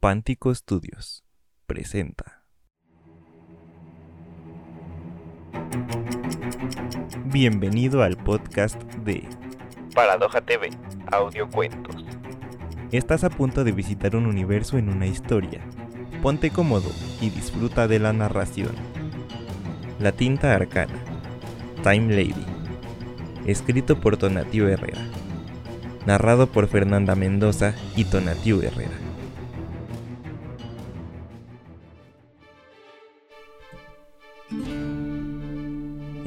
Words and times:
Pántico 0.00 0.54
Studios 0.54 1.24
presenta. 1.66 2.44
Bienvenido 7.24 8.04
al 8.04 8.16
podcast 8.16 8.80
de 9.04 9.28
Paradoja 9.96 10.40
TV, 10.40 10.70
audiocuentos. 11.10 11.96
Estás 12.92 13.24
a 13.24 13.28
punto 13.28 13.64
de 13.64 13.72
visitar 13.72 14.14
un 14.14 14.26
universo 14.26 14.78
en 14.78 14.88
una 14.88 15.08
historia. 15.08 15.62
Ponte 16.22 16.50
cómodo 16.50 16.92
y 17.20 17.30
disfruta 17.30 17.88
de 17.88 17.98
la 17.98 18.12
narración. 18.12 18.76
La 19.98 20.12
tinta 20.12 20.54
arcana. 20.54 20.94
Time 21.82 22.14
Lady. 22.14 22.46
Escrito 23.46 24.00
por 24.00 24.16
Tonatiu 24.16 24.68
Herrera. 24.68 25.04
Narrado 26.06 26.46
por 26.46 26.68
Fernanda 26.68 27.16
Mendoza 27.16 27.74
y 27.96 28.04
Tonatiu 28.04 28.62
Herrera. 28.62 29.07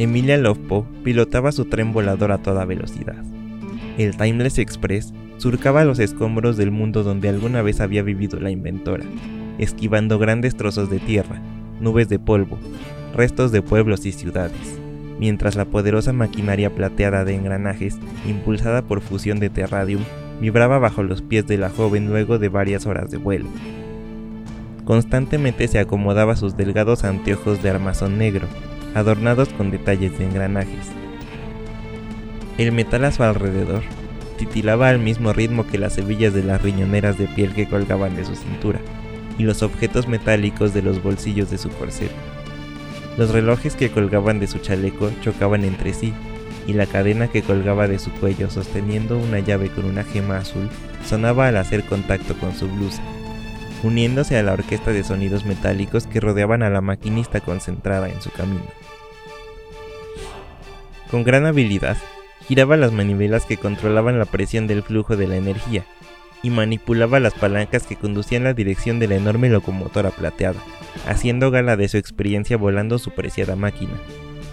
Emilia 0.01 0.35
Lovpo 0.35 0.87
pilotaba 1.03 1.51
su 1.51 1.65
tren 1.65 1.93
volador 1.93 2.31
a 2.31 2.39
toda 2.39 2.65
velocidad. 2.65 3.23
El 3.99 4.17
Timeless 4.17 4.57
Express 4.57 5.13
surcaba 5.37 5.85
los 5.85 5.99
escombros 5.99 6.57
del 6.57 6.71
mundo 6.71 7.03
donde 7.03 7.29
alguna 7.29 7.61
vez 7.61 7.81
había 7.81 8.01
vivido 8.01 8.39
la 8.39 8.49
inventora, 8.49 9.05
esquivando 9.59 10.17
grandes 10.17 10.55
trozos 10.55 10.89
de 10.89 10.97
tierra, 10.97 11.39
nubes 11.79 12.09
de 12.09 12.17
polvo, 12.17 12.57
restos 13.15 13.51
de 13.51 13.61
pueblos 13.61 14.07
y 14.07 14.11
ciudades, 14.11 14.79
mientras 15.19 15.55
la 15.55 15.65
poderosa 15.65 16.13
maquinaria 16.13 16.73
plateada 16.73 17.23
de 17.23 17.35
engranajes, 17.35 17.99
impulsada 18.27 18.81
por 18.81 19.01
fusión 19.01 19.39
de 19.39 19.51
terradium, 19.51 20.01
vibraba 20.41 20.79
bajo 20.79 21.03
los 21.03 21.21
pies 21.21 21.45
de 21.45 21.59
la 21.59 21.69
joven 21.69 22.07
luego 22.07 22.39
de 22.39 22.49
varias 22.49 22.87
horas 22.87 23.11
de 23.11 23.17
vuelo. 23.17 23.45
Constantemente 24.83 25.67
se 25.67 25.77
acomodaba 25.77 26.35
sus 26.35 26.57
delgados 26.57 27.03
anteojos 27.03 27.61
de 27.61 27.69
armazón 27.69 28.17
negro, 28.17 28.47
adornados 28.95 29.49
con 29.49 29.71
detalles 29.71 30.17
de 30.17 30.25
engranajes. 30.25 30.87
El 32.57 32.71
metal 32.71 33.05
a 33.05 33.11
su 33.11 33.23
alrededor 33.23 33.83
titilaba 34.37 34.89
al 34.89 34.99
mismo 34.99 35.33
ritmo 35.33 35.67
que 35.67 35.77
las 35.77 35.97
hebillas 35.97 36.33
de 36.33 36.43
las 36.43 36.61
riñoneras 36.61 37.17
de 37.17 37.27
piel 37.27 37.53
que 37.53 37.67
colgaban 37.67 38.15
de 38.15 38.25
su 38.25 38.35
cintura 38.35 38.79
y 39.37 39.43
los 39.43 39.63
objetos 39.63 40.07
metálicos 40.07 40.73
de 40.73 40.81
los 40.81 41.01
bolsillos 41.01 41.49
de 41.49 41.57
su 41.57 41.69
corset. 41.69 42.11
Los 43.17 43.31
relojes 43.31 43.75
que 43.75 43.91
colgaban 43.91 44.39
de 44.39 44.47
su 44.47 44.59
chaleco 44.59 45.11
chocaban 45.21 45.63
entre 45.63 45.93
sí 45.93 46.13
y 46.67 46.73
la 46.73 46.85
cadena 46.85 47.27
que 47.27 47.41
colgaba 47.41 47.87
de 47.87 47.99
su 47.99 48.11
cuello 48.11 48.49
sosteniendo 48.49 49.17
una 49.17 49.39
llave 49.39 49.69
con 49.69 49.85
una 49.85 50.03
gema 50.03 50.37
azul 50.37 50.69
sonaba 51.05 51.47
al 51.47 51.57
hacer 51.57 51.83
contacto 51.83 52.35
con 52.37 52.53
su 52.55 52.67
blusa, 52.67 53.01
uniéndose 53.83 54.37
a 54.37 54.43
la 54.43 54.53
orquesta 54.53 54.91
de 54.91 55.03
sonidos 55.03 55.45
metálicos 55.45 56.07
que 56.07 56.19
rodeaban 56.19 56.63
a 56.63 56.69
la 56.69 56.81
maquinista 56.81 57.41
concentrada 57.41 58.09
en 58.09 58.21
su 58.21 58.31
camino. 58.31 58.80
Con 61.11 61.25
gran 61.25 61.45
habilidad, 61.45 61.97
giraba 62.47 62.77
las 62.77 62.93
manivelas 62.93 63.45
que 63.45 63.57
controlaban 63.57 64.17
la 64.17 64.23
presión 64.23 64.65
del 64.65 64.81
flujo 64.81 65.17
de 65.17 65.27
la 65.27 65.35
energía 65.35 65.85
y 66.41 66.49
manipulaba 66.49 67.19
las 67.19 67.33
palancas 67.33 67.83
que 67.83 67.97
conducían 67.97 68.45
la 68.45 68.53
dirección 68.53 68.97
de 68.99 69.09
la 69.09 69.15
enorme 69.15 69.49
locomotora 69.49 70.11
plateada, 70.11 70.59
haciendo 71.05 71.51
gala 71.51 71.75
de 71.75 71.89
su 71.89 71.97
experiencia 71.97 72.55
volando 72.55 72.97
su 72.97 73.11
preciada 73.11 73.57
máquina, 73.57 73.93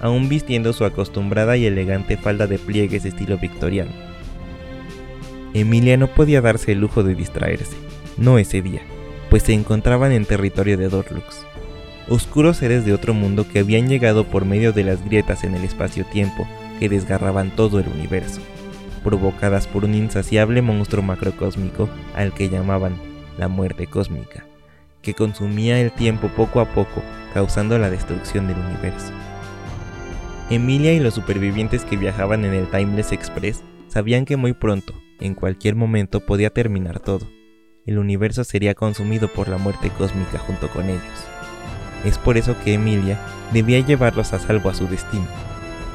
aún 0.00 0.28
vistiendo 0.28 0.73
su 0.73 0.84
acostumbrada 0.84 1.56
y 1.56 1.65
elegante 1.65 2.17
falda 2.17 2.48
de 2.48 2.59
pliegues 2.59 3.05
estilo 3.05 3.39
victoriano. 3.39 3.93
Emilia 5.55 5.97
no 5.97 6.09
podía 6.09 6.41
darse 6.41 6.72
el 6.72 6.81
lujo 6.81 7.05
de 7.05 7.15
distraerse, 7.15 7.77
no 8.17 8.37
ese 8.37 8.62
día, 8.62 8.83
pues 9.31 9.45
se 9.45 9.55
encontraban 9.55 10.11
en 10.11 10.25
territorio 10.25 10.77
de 10.77 10.89
Dorlux, 10.89 11.47
oscuros 12.09 12.56
seres 12.59 12.84
de 12.84 12.92
otro 12.92 13.14
mundo 13.14 13.47
que 13.47 13.61
habían 13.61 13.89
llegado 13.89 14.25
por 14.25 14.45
medio 14.45 14.73
de 14.73 14.84
las 14.84 15.05
grietas 15.05 15.45
en 15.45 15.55
el 15.55 15.64
espacio-tiempo 15.64 16.47
que 16.78 16.88
desgarraban 16.88 17.50
todo 17.55 17.81
el 17.81 17.88
universo, 17.88 18.41
provocadas 19.05 19.66
por 19.66 19.84
un 19.84 19.94
insaciable 19.94 20.62
monstruo 20.62 21.03
macrocósmico 21.03 21.88
al 22.15 22.32
que 22.32 22.49
llamaban 22.49 22.97
la 23.37 23.49
muerte 23.49 23.87
cósmica, 23.87 24.47
que 25.03 25.15
consumía 25.15 25.81
el 25.81 25.93
tiempo 25.93 26.28
poco 26.28 26.60
a 26.60 26.66
poco, 26.72 27.03
causando 27.34 27.78
la 27.78 27.91
destrucción 27.91 28.49
del 28.49 28.59
universo. 28.59 29.12
Emilia 30.50 30.94
y 30.94 31.00
los 31.00 31.15
supervivientes 31.15 31.84
que 31.84 31.99
viajaban 31.99 32.44
en 32.44 32.55
el 32.55 32.71
Timeless 32.71 33.12
Express 33.12 33.62
sabían 33.88 34.25
que 34.25 34.37
muy 34.37 34.55
pronto, 34.55 34.94
en 35.21 35.34
cualquier 35.34 35.75
momento, 35.75 36.25
podía 36.25 36.50
terminar 36.50 37.00
todo. 37.00 37.28
El 37.84 37.99
universo 37.99 38.44
sería 38.44 38.75
consumido 38.75 39.28
por 39.28 39.49
la 39.49 39.59
muerte 39.59 39.91
cósmica 39.91 40.38
junto 40.38 40.69
con 40.69 40.88
ellos. 40.88 41.38
Es 42.04 42.19
por 42.19 42.36
eso 42.36 42.56
que 42.64 42.75
Emilia 42.75 43.19
debía 43.53 43.81
llevarlos 43.81 44.32
a 44.32 44.38
salvo 44.38 44.70
a 44.70 44.75
su 44.75 44.86
destino, 44.86 45.26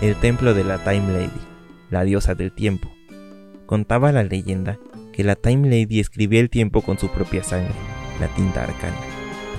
el 0.02 0.16
templo 0.16 0.53
de 0.53 0.64
la 0.64 0.80
Time 0.80 1.14
Lady, 1.14 1.41
la 1.90 2.03
diosa 2.03 2.36
del 2.36 2.52
tiempo. 2.52 2.91
Contaba 3.66 4.12
la 4.12 4.24
leyenda 4.24 4.78
que 5.13 5.24
la 5.24 5.36
Time 5.36 5.69
Lady 5.69 6.00
escribía 6.00 6.42
el 6.42 6.50
tiempo 6.50 6.81
con 6.81 6.97
su 6.97 7.09
propia 7.09 7.44
sangre, 7.44 7.74
la 8.19 8.28
tinta 8.28 8.63
arcana, 8.63 8.97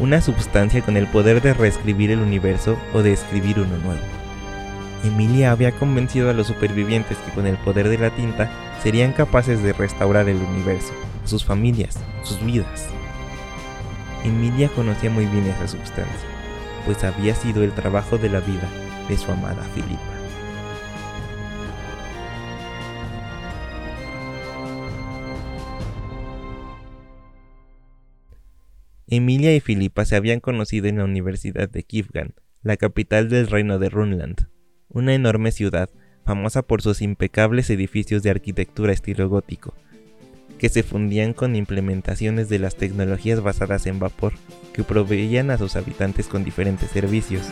una 0.00 0.20
sustancia 0.20 0.82
con 0.82 0.96
el 0.96 1.06
poder 1.06 1.40
de 1.40 1.54
reescribir 1.54 2.10
el 2.10 2.20
universo 2.20 2.76
o 2.92 3.02
de 3.02 3.12
escribir 3.12 3.58
uno 3.58 3.78
nuevo. 3.78 4.02
Emilia 5.04 5.52
había 5.52 5.72
convencido 5.72 6.30
a 6.30 6.32
los 6.32 6.46
supervivientes 6.46 7.18
que 7.18 7.32
con 7.32 7.46
el 7.46 7.56
poder 7.58 7.88
de 7.88 7.98
la 7.98 8.10
tinta 8.10 8.50
serían 8.82 9.12
capaces 9.12 9.62
de 9.62 9.72
restaurar 9.72 10.28
el 10.28 10.38
universo, 10.38 10.92
sus 11.24 11.44
familias, 11.44 11.98
sus 12.22 12.44
vidas. 12.44 12.86
Emilia 14.24 14.68
conocía 14.70 15.10
muy 15.10 15.26
bien 15.26 15.46
esa 15.46 15.68
sustancia, 15.68 16.28
pues 16.84 17.02
había 17.04 17.34
sido 17.34 17.62
el 17.62 17.72
trabajo 17.72 18.18
de 18.18 18.28
la 18.28 18.40
vida 18.40 18.68
de 19.08 19.16
su 19.16 19.30
amada 19.30 19.62
Filipa. 19.74 20.14
Emilia 29.06 29.54
y 29.54 29.60
Filipa 29.60 30.04
se 30.04 30.16
habían 30.16 30.40
conocido 30.40 30.88
en 30.88 30.98
la 30.98 31.04
Universidad 31.04 31.68
de 31.68 31.84
Kivgan, 31.84 32.34
la 32.62 32.76
capital 32.76 33.28
del 33.28 33.46
reino 33.46 33.78
de 33.78 33.88
Runland, 33.90 34.48
una 34.88 35.14
enorme 35.14 35.52
ciudad 35.52 35.90
famosa 36.24 36.62
por 36.62 36.82
sus 36.82 37.02
impecables 37.02 37.70
edificios 37.70 38.22
de 38.22 38.30
arquitectura 38.30 38.92
estilo 38.92 39.28
gótico, 39.28 39.74
que 40.64 40.70
se 40.70 40.82
fundían 40.82 41.34
con 41.34 41.56
implementaciones 41.56 42.48
de 42.48 42.58
las 42.58 42.74
tecnologías 42.76 43.42
basadas 43.42 43.84
en 43.84 43.98
vapor 43.98 44.32
que 44.72 44.82
proveían 44.82 45.50
a 45.50 45.58
sus 45.58 45.76
habitantes 45.76 46.26
con 46.26 46.42
diferentes 46.42 46.90
servicios, 46.90 47.42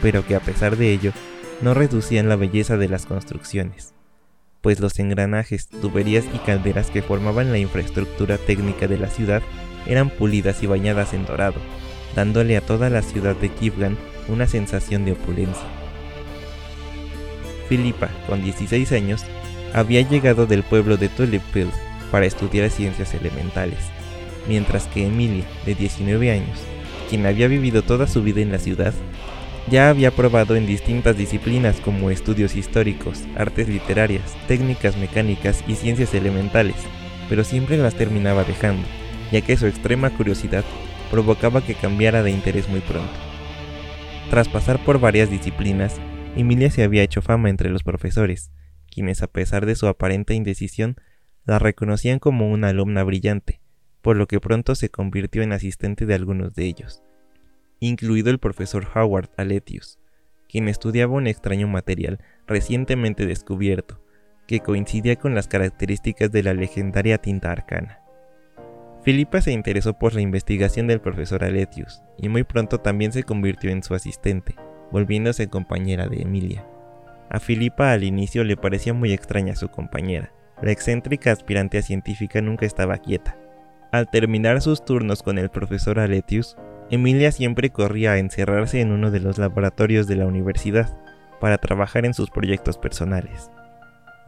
pero 0.00 0.26
que 0.26 0.36
a 0.36 0.40
pesar 0.40 0.78
de 0.78 0.90
ello 0.90 1.12
no 1.60 1.74
reducían 1.74 2.30
la 2.30 2.36
belleza 2.36 2.78
de 2.78 2.88
las 2.88 3.04
construcciones, 3.04 3.92
pues 4.62 4.80
los 4.80 4.98
engranajes, 4.98 5.68
tuberías 5.68 6.24
y 6.32 6.38
calderas 6.38 6.88
que 6.88 7.02
formaban 7.02 7.52
la 7.52 7.58
infraestructura 7.58 8.38
técnica 8.38 8.88
de 8.88 8.96
la 8.96 9.10
ciudad 9.10 9.42
eran 9.86 10.08
pulidas 10.08 10.62
y 10.62 10.66
bañadas 10.66 11.12
en 11.12 11.26
dorado, 11.26 11.60
dándole 12.16 12.56
a 12.56 12.62
toda 12.62 12.88
la 12.88 13.02
ciudad 13.02 13.36
de 13.36 13.50
Kivgan 13.50 13.98
una 14.28 14.46
sensación 14.46 15.04
de 15.04 15.12
opulencia. 15.12 15.68
Filipa, 17.68 18.08
con 18.26 18.42
16 18.42 18.92
años, 18.92 19.26
había 19.74 20.00
llegado 20.00 20.46
del 20.46 20.62
pueblo 20.62 20.96
de 20.96 21.10
Tulipfield 21.10 21.91
para 22.12 22.26
estudiar 22.26 22.70
ciencias 22.70 23.12
elementales, 23.14 23.78
mientras 24.46 24.86
que 24.86 25.06
Emilia, 25.06 25.44
de 25.66 25.74
19 25.74 26.30
años, 26.30 26.60
quien 27.10 27.26
había 27.26 27.48
vivido 27.48 27.82
toda 27.82 28.06
su 28.06 28.22
vida 28.22 28.40
en 28.42 28.52
la 28.52 28.60
ciudad, 28.60 28.94
ya 29.70 29.88
había 29.88 30.10
probado 30.10 30.54
en 30.54 30.66
distintas 30.66 31.16
disciplinas 31.16 31.80
como 31.80 32.10
estudios 32.10 32.54
históricos, 32.54 33.22
artes 33.36 33.68
literarias, 33.68 34.36
técnicas 34.46 34.96
mecánicas 34.96 35.64
y 35.66 35.74
ciencias 35.74 36.14
elementales, 36.14 36.76
pero 37.28 37.44
siempre 37.44 37.78
las 37.78 37.94
terminaba 37.94 38.44
dejando, 38.44 38.86
ya 39.30 39.40
que 39.40 39.56
su 39.56 39.66
extrema 39.66 40.10
curiosidad 40.10 40.64
provocaba 41.10 41.64
que 41.64 41.74
cambiara 41.74 42.22
de 42.22 42.30
interés 42.30 42.68
muy 42.68 42.80
pronto. 42.80 43.12
Tras 44.30 44.48
pasar 44.48 44.84
por 44.84 45.00
varias 45.00 45.30
disciplinas, 45.30 46.00
Emilia 46.36 46.70
se 46.70 46.82
había 46.82 47.02
hecho 47.02 47.22
fama 47.22 47.50
entre 47.50 47.70
los 47.70 47.82
profesores, 47.82 48.50
quienes 48.90 49.22
a 49.22 49.26
pesar 49.26 49.66
de 49.66 49.76
su 49.76 49.86
aparente 49.86 50.34
indecisión, 50.34 50.96
la 51.44 51.58
reconocían 51.58 52.18
como 52.18 52.50
una 52.50 52.68
alumna 52.68 53.02
brillante, 53.02 53.60
por 54.00 54.16
lo 54.16 54.26
que 54.26 54.40
pronto 54.40 54.74
se 54.74 54.90
convirtió 54.90 55.42
en 55.42 55.52
asistente 55.52 56.06
de 56.06 56.14
algunos 56.14 56.54
de 56.54 56.64
ellos, 56.64 57.02
incluido 57.80 58.30
el 58.30 58.38
profesor 58.38 58.86
Howard 58.94 59.30
Aletius, 59.36 59.98
quien 60.48 60.68
estudiaba 60.68 61.14
un 61.14 61.26
extraño 61.26 61.66
material 61.68 62.18
recientemente 62.46 63.26
descubierto, 63.26 64.00
que 64.46 64.60
coincidía 64.60 65.16
con 65.16 65.34
las 65.34 65.48
características 65.48 66.30
de 66.30 66.42
la 66.42 66.54
legendaria 66.54 67.18
tinta 67.18 67.50
arcana. 67.50 68.00
Filipa 69.02 69.40
se 69.40 69.52
interesó 69.52 69.98
por 69.98 70.14
la 70.14 70.20
investigación 70.20 70.86
del 70.86 71.00
profesor 71.00 71.42
Aletius 71.42 72.02
y 72.18 72.28
muy 72.28 72.44
pronto 72.44 72.78
también 72.78 73.12
se 73.12 73.24
convirtió 73.24 73.70
en 73.70 73.82
su 73.82 73.94
asistente, 73.94 74.54
volviéndose 74.92 75.48
compañera 75.48 76.06
de 76.06 76.22
Emilia. 76.22 76.66
A 77.28 77.40
Filipa 77.40 77.92
al 77.92 78.04
inicio 78.04 78.44
le 78.44 78.56
parecía 78.56 78.94
muy 78.94 79.12
extraña 79.12 79.56
su 79.56 79.68
compañera. 79.68 80.32
La 80.62 80.70
excéntrica 80.70 81.32
aspirante 81.32 81.78
a 81.78 81.82
científica 81.82 82.40
nunca 82.40 82.66
estaba 82.66 82.98
quieta, 82.98 83.36
Al 83.90 84.08
terminar 84.08 84.62
sus 84.62 84.84
turnos 84.84 85.22
con 85.22 85.36
el 85.36 85.50
profesor 85.50 85.98
Aletius, 85.98 86.56
Emilia 86.88 87.32
siempre 87.32 87.70
corría 87.70 88.12
a 88.12 88.18
encerrarse 88.18 88.80
en 88.80 88.92
uno 88.92 89.10
de 89.10 89.20
los 89.20 89.38
laboratorios 89.38 90.06
de 90.06 90.16
la 90.16 90.26
universidad 90.26 90.96
para 91.40 91.58
trabajar 91.58 92.06
en 92.06 92.14
sus 92.14 92.30
proyectos 92.30 92.78
personales. 92.78 93.50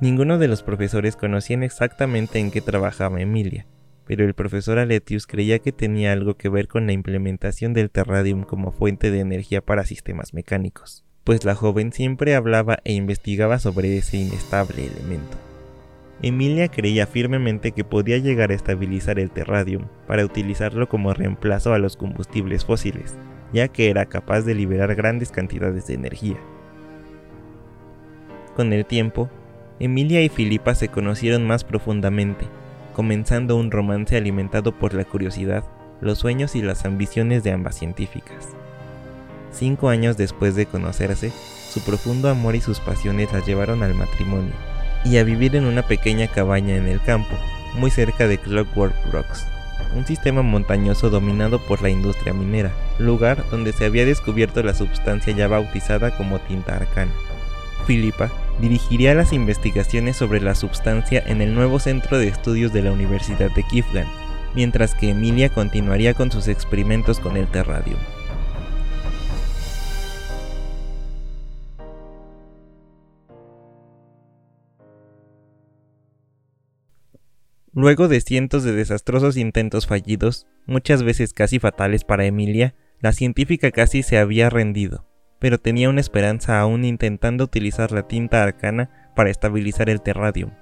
Ninguno 0.00 0.38
de 0.38 0.48
los 0.48 0.62
profesores 0.62 1.14
conocían 1.14 1.62
exactamente 1.62 2.40
en 2.40 2.50
qué 2.50 2.60
trabajaba 2.60 3.20
Emilia, 3.20 3.66
pero 4.04 4.24
el 4.24 4.34
profesor 4.34 4.78
Aletius 4.78 5.26
creía 5.26 5.60
que 5.60 5.72
tenía 5.72 6.12
algo 6.12 6.34
que 6.34 6.48
ver 6.48 6.66
con 6.66 6.86
la 6.86 6.92
implementación 6.92 7.72
del 7.74 7.90
terradium 7.90 8.42
como 8.42 8.72
fuente 8.72 9.10
de 9.10 9.20
energía 9.20 9.60
para 9.60 9.86
sistemas 9.86 10.34
mecánicos, 10.34 11.04
pues 11.22 11.44
la 11.44 11.54
joven 11.54 11.92
siempre 11.92 12.34
hablaba 12.34 12.80
e 12.84 12.92
investigaba 12.92 13.60
sobre 13.60 13.96
ese 13.96 14.16
inestable 14.16 14.86
elemento. 14.86 15.53
Emilia 16.26 16.68
creía 16.68 17.06
firmemente 17.06 17.72
que 17.72 17.84
podía 17.84 18.16
llegar 18.16 18.50
a 18.50 18.54
estabilizar 18.54 19.18
el 19.18 19.30
terradium 19.30 19.88
para 20.06 20.24
utilizarlo 20.24 20.88
como 20.88 21.12
reemplazo 21.12 21.74
a 21.74 21.78
los 21.78 21.98
combustibles 21.98 22.64
fósiles, 22.64 23.14
ya 23.52 23.68
que 23.68 23.90
era 23.90 24.06
capaz 24.06 24.40
de 24.40 24.54
liberar 24.54 24.94
grandes 24.94 25.30
cantidades 25.30 25.86
de 25.86 25.92
energía. 25.92 26.38
Con 28.56 28.72
el 28.72 28.86
tiempo, 28.86 29.28
Emilia 29.78 30.22
y 30.22 30.30
Filipa 30.30 30.74
se 30.74 30.88
conocieron 30.88 31.46
más 31.46 31.62
profundamente, 31.62 32.46
comenzando 32.94 33.56
un 33.56 33.70
romance 33.70 34.16
alimentado 34.16 34.72
por 34.72 34.94
la 34.94 35.04
curiosidad, 35.04 35.62
los 36.00 36.20
sueños 36.20 36.56
y 36.56 36.62
las 36.62 36.86
ambiciones 36.86 37.44
de 37.44 37.52
ambas 37.52 37.74
científicas. 37.74 38.48
Cinco 39.50 39.90
años 39.90 40.16
después 40.16 40.54
de 40.54 40.64
conocerse, 40.64 41.32
su 41.68 41.84
profundo 41.84 42.30
amor 42.30 42.54
y 42.54 42.62
sus 42.62 42.80
pasiones 42.80 43.30
las 43.30 43.46
llevaron 43.46 43.82
al 43.82 43.92
matrimonio 43.92 44.73
y 45.04 45.18
a 45.18 45.24
vivir 45.24 45.56
en 45.56 45.64
una 45.64 45.82
pequeña 45.82 46.26
cabaña 46.28 46.76
en 46.76 46.88
el 46.88 47.00
campo, 47.00 47.36
muy 47.74 47.90
cerca 47.90 48.26
de 48.26 48.38
Clockwork 48.38 48.94
Rocks, 49.12 49.46
un 49.94 50.06
sistema 50.06 50.42
montañoso 50.42 51.10
dominado 51.10 51.58
por 51.66 51.82
la 51.82 51.90
industria 51.90 52.32
minera, 52.32 52.72
lugar 52.98 53.44
donde 53.50 53.72
se 53.72 53.84
había 53.84 54.04
descubierto 54.04 54.62
la 54.62 54.74
sustancia 54.74 55.34
ya 55.34 55.48
bautizada 55.48 56.16
como 56.16 56.38
tinta 56.40 56.76
arcana. 56.76 57.12
Filipa 57.86 58.30
dirigiría 58.60 59.14
las 59.14 59.32
investigaciones 59.32 60.16
sobre 60.16 60.40
la 60.40 60.54
sustancia 60.54 61.22
en 61.26 61.42
el 61.42 61.54
nuevo 61.54 61.78
centro 61.78 62.18
de 62.18 62.28
estudios 62.28 62.72
de 62.72 62.82
la 62.82 62.92
Universidad 62.92 63.50
de 63.50 63.62
Kifgan, 63.64 64.06
mientras 64.54 64.94
que 64.94 65.10
Emilia 65.10 65.48
continuaría 65.50 66.14
con 66.14 66.30
sus 66.30 66.48
experimentos 66.48 67.20
con 67.20 67.36
el 67.36 67.46
terradium. 67.48 67.98
Luego 77.74 78.08
de 78.08 78.20
cientos 78.20 78.64
de 78.64 78.72
desastrosos 78.72 79.36
intentos 79.36 79.86
fallidos, 79.86 80.46
muchas 80.66 81.02
veces 81.02 81.32
casi 81.32 81.58
fatales 81.58 82.04
para 82.04 82.24
Emilia, 82.24 82.74
la 83.00 83.12
científica 83.12 83.70
casi 83.70 84.02
se 84.02 84.18
había 84.18 84.48
rendido 84.48 85.06
pero 85.44 85.58
tenía 85.58 85.90
una 85.90 86.00
esperanza 86.00 86.58
aún 86.58 86.86
intentando 86.86 87.44
utilizar 87.44 87.92
la 87.92 88.08
tinta 88.08 88.42
arcana 88.42 88.88
para 89.14 89.28
estabilizar 89.28 89.90
el 89.90 90.00
terradium, 90.00 90.52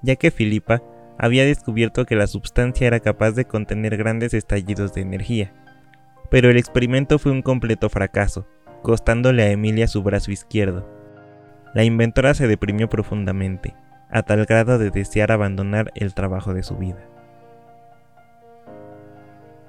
ya 0.00 0.14
que 0.14 0.30
Filipa 0.30 0.80
había 1.18 1.44
descubierto 1.44 2.06
que 2.06 2.14
la 2.14 2.28
sustancia 2.28 2.86
era 2.86 3.00
capaz 3.00 3.32
de 3.32 3.46
contener 3.46 3.96
grandes 3.96 4.34
estallidos 4.34 4.94
de 4.94 5.00
energía. 5.00 5.52
Pero 6.30 6.50
el 6.50 6.56
experimento 6.56 7.18
fue 7.18 7.32
un 7.32 7.42
completo 7.42 7.88
fracaso, 7.88 8.46
costándole 8.82 9.42
a 9.42 9.50
Emilia 9.50 9.88
su 9.88 10.04
brazo 10.04 10.30
izquierdo. 10.30 10.88
La 11.74 11.82
inventora 11.82 12.32
se 12.32 12.46
deprimió 12.46 12.88
profundamente, 12.88 13.74
a 14.10 14.22
tal 14.22 14.46
grado 14.46 14.78
de 14.78 14.90
desear 14.90 15.32
abandonar 15.32 15.92
el 15.94 16.14
trabajo 16.14 16.54
de 16.54 16.62
su 16.62 16.76
vida. 16.76 17.00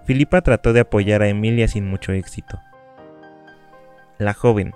Filipa 0.06 0.42
trató 0.42 0.74
de 0.74 0.80
apoyar 0.80 1.22
a 1.22 1.28
Emilia 1.28 1.68
sin 1.68 1.88
mucho 1.88 2.14
éxito. 2.14 2.60
La 4.18 4.34
joven, 4.34 4.74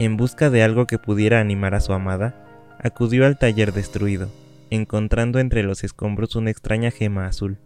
en 0.00 0.16
busca 0.16 0.50
de 0.50 0.62
algo 0.62 0.86
que 0.86 0.98
pudiera 0.98 1.40
animar 1.40 1.74
a 1.74 1.80
su 1.80 1.92
amada, 1.92 2.34
acudió 2.80 3.24
al 3.26 3.38
taller 3.38 3.72
destruido, 3.72 4.28
encontrando 4.70 5.38
entre 5.38 5.62
los 5.62 5.84
escombros 5.84 6.34
una 6.34 6.50
extraña 6.50 6.90
gema 6.90 7.26
azul. 7.26 7.58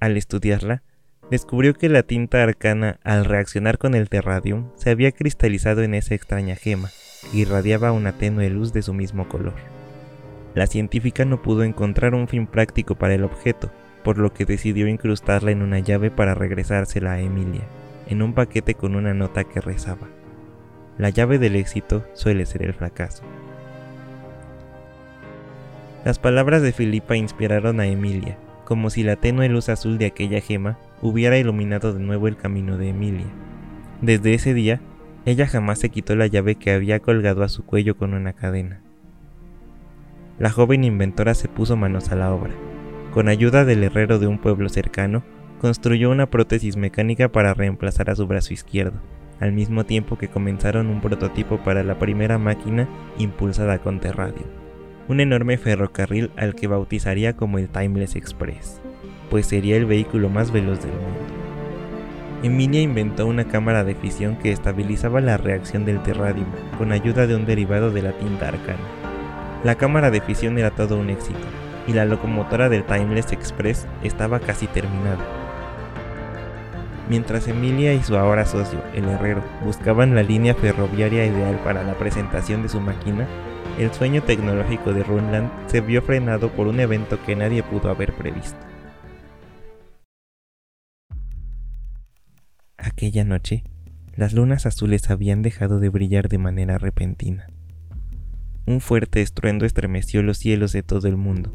Al 0.00 0.16
estudiarla, 0.16 0.82
descubrió 1.30 1.74
que 1.74 1.88
la 1.88 2.02
tinta 2.02 2.42
arcana, 2.42 2.98
al 3.04 3.24
reaccionar 3.24 3.78
con 3.78 3.94
el 3.94 4.08
terradium, 4.08 4.70
se 4.76 4.90
había 4.90 5.12
cristalizado 5.12 5.82
en 5.82 5.94
esa 5.94 6.14
extraña 6.14 6.56
gema, 6.56 6.90
que 7.30 7.38
irradiaba 7.38 7.92
una 7.92 8.12
tenue 8.12 8.50
luz 8.50 8.72
de 8.72 8.82
su 8.82 8.92
mismo 8.92 9.28
color. 9.28 9.73
La 10.54 10.66
científica 10.68 11.24
no 11.24 11.42
pudo 11.42 11.64
encontrar 11.64 12.14
un 12.14 12.28
fin 12.28 12.46
práctico 12.46 12.94
para 12.94 13.14
el 13.14 13.24
objeto, 13.24 13.70
por 14.04 14.18
lo 14.18 14.32
que 14.32 14.44
decidió 14.44 14.86
incrustarla 14.86 15.50
en 15.50 15.62
una 15.62 15.80
llave 15.80 16.10
para 16.10 16.34
regresársela 16.34 17.12
a 17.12 17.20
Emilia, 17.20 17.62
en 18.06 18.22
un 18.22 18.34
paquete 18.34 18.74
con 18.74 18.94
una 18.94 19.14
nota 19.14 19.44
que 19.44 19.60
rezaba. 19.60 20.06
La 20.96 21.10
llave 21.10 21.38
del 21.38 21.56
éxito 21.56 22.04
suele 22.12 22.46
ser 22.46 22.62
el 22.62 22.74
fracaso. 22.74 23.24
Las 26.04 26.20
palabras 26.20 26.62
de 26.62 26.72
Filipa 26.72 27.16
inspiraron 27.16 27.80
a 27.80 27.86
Emilia, 27.86 28.36
como 28.64 28.90
si 28.90 29.02
la 29.02 29.16
tenue 29.16 29.48
luz 29.48 29.68
azul 29.68 29.98
de 29.98 30.06
aquella 30.06 30.40
gema 30.40 30.78
hubiera 31.02 31.36
iluminado 31.36 31.92
de 31.92 32.00
nuevo 32.00 32.28
el 32.28 32.36
camino 32.36 32.78
de 32.78 32.90
Emilia. 32.90 33.26
Desde 34.02 34.34
ese 34.34 34.54
día, 34.54 34.80
ella 35.24 35.46
jamás 35.46 35.80
se 35.80 35.88
quitó 35.88 36.14
la 36.14 36.26
llave 36.26 36.54
que 36.54 36.70
había 36.70 37.00
colgado 37.00 37.42
a 37.42 37.48
su 37.48 37.64
cuello 37.64 37.96
con 37.96 38.14
una 38.14 38.34
cadena. 38.34 38.83
La 40.38 40.50
joven 40.50 40.84
inventora 40.84 41.34
se 41.34 41.48
puso 41.48 41.76
manos 41.76 42.10
a 42.10 42.16
la 42.16 42.32
obra. 42.32 42.52
Con 43.12 43.28
ayuda 43.28 43.64
del 43.64 43.84
herrero 43.84 44.18
de 44.18 44.26
un 44.26 44.38
pueblo 44.38 44.68
cercano, 44.68 45.22
construyó 45.60 46.10
una 46.10 46.26
prótesis 46.26 46.76
mecánica 46.76 47.30
para 47.30 47.54
reemplazar 47.54 48.10
a 48.10 48.16
su 48.16 48.26
brazo 48.26 48.52
izquierdo 48.52 49.00
al 49.40 49.52
mismo 49.52 49.84
tiempo 49.84 50.16
que 50.16 50.28
comenzaron 50.28 50.88
un 50.88 51.00
prototipo 51.00 51.58
para 51.58 51.82
la 51.82 51.98
primera 51.98 52.38
máquina 52.38 52.88
impulsada 53.18 53.78
con 53.78 54.00
Terradio, 54.00 54.46
un 55.08 55.20
enorme 55.20 55.58
ferrocarril 55.58 56.30
al 56.36 56.54
que 56.54 56.66
bautizaría 56.66 57.34
como 57.34 57.58
el 57.58 57.68
Timeless 57.68 58.16
Express, 58.16 58.80
pues 59.30 59.46
sería 59.46 59.76
el 59.76 59.86
vehículo 59.86 60.28
más 60.28 60.50
veloz 60.50 60.80
del 60.80 60.92
mundo. 60.92 61.20
Emilia 62.42 62.82
inventó 62.82 63.26
una 63.26 63.44
cámara 63.44 63.84
de 63.84 63.94
fisión 63.94 64.36
que 64.36 64.52
estabilizaba 64.52 65.20
la 65.20 65.38
reacción 65.38 65.84
del 65.84 66.02
terradium 66.02 66.46
con 66.76 66.92
ayuda 66.92 67.26
de 67.26 67.36
un 67.36 67.46
derivado 67.46 67.90
de 67.90 68.02
la 68.02 68.12
tinta 68.12 68.48
arcana. 68.48 69.03
La 69.64 69.74
cámara 69.74 70.10
de 70.10 70.20
fisión 70.20 70.58
era 70.58 70.70
todo 70.70 70.98
un 70.98 71.10
éxito, 71.10 71.40
y 71.88 71.92
la 71.92 72.04
locomotora 72.04 72.68
del 72.68 72.84
Timeless 72.84 73.32
Express 73.32 73.86
estaba 74.02 74.38
casi 74.38 74.66
terminada 74.66 75.24
Mientras 77.08 77.48
Emilia 77.48 77.92
y 77.92 78.02
su 78.02 78.16
ahora 78.16 78.46
socio, 78.46 78.82
el 78.94 79.04
herrero, 79.04 79.42
buscaban 79.62 80.14
la 80.14 80.22
línea 80.22 80.54
ferroviaria 80.54 81.26
ideal 81.26 81.60
para 81.62 81.82
la 81.82 81.94
presentación 81.94 82.62
de 82.62 82.70
su 82.70 82.80
máquina, 82.80 83.28
el 83.78 83.92
sueño 83.92 84.22
tecnológico 84.22 84.92
de 84.94 85.02
Runland 85.02 85.50
se 85.68 85.82
vio 85.82 86.00
frenado 86.00 86.50
por 86.50 86.66
un 86.66 86.80
evento 86.80 87.18
que 87.24 87.36
nadie 87.36 87.62
pudo 87.62 87.90
haber 87.90 88.14
previsto. 88.14 88.58
Aquella 92.78 93.24
noche, 93.24 93.64
las 94.14 94.32
lunas 94.32 94.64
azules 94.64 95.10
habían 95.10 95.42
dejado 95.42 95.80
de 95.80 95.90
brillar 95.90 96.28
de 96.28 96.38
manera 96.38 96.78
repentina. 96.78 97.48
Un 98.66 98.80
fuerte 98.80 99.20
estruendo 99.20 99.66
estremeció 99.66 100.22
los 100.22 100.38
cielos 100.38 100.72
de 100.72 100.82
todo 100.82 101.06
el 101.06 101.18
mundo, 101.18 101.52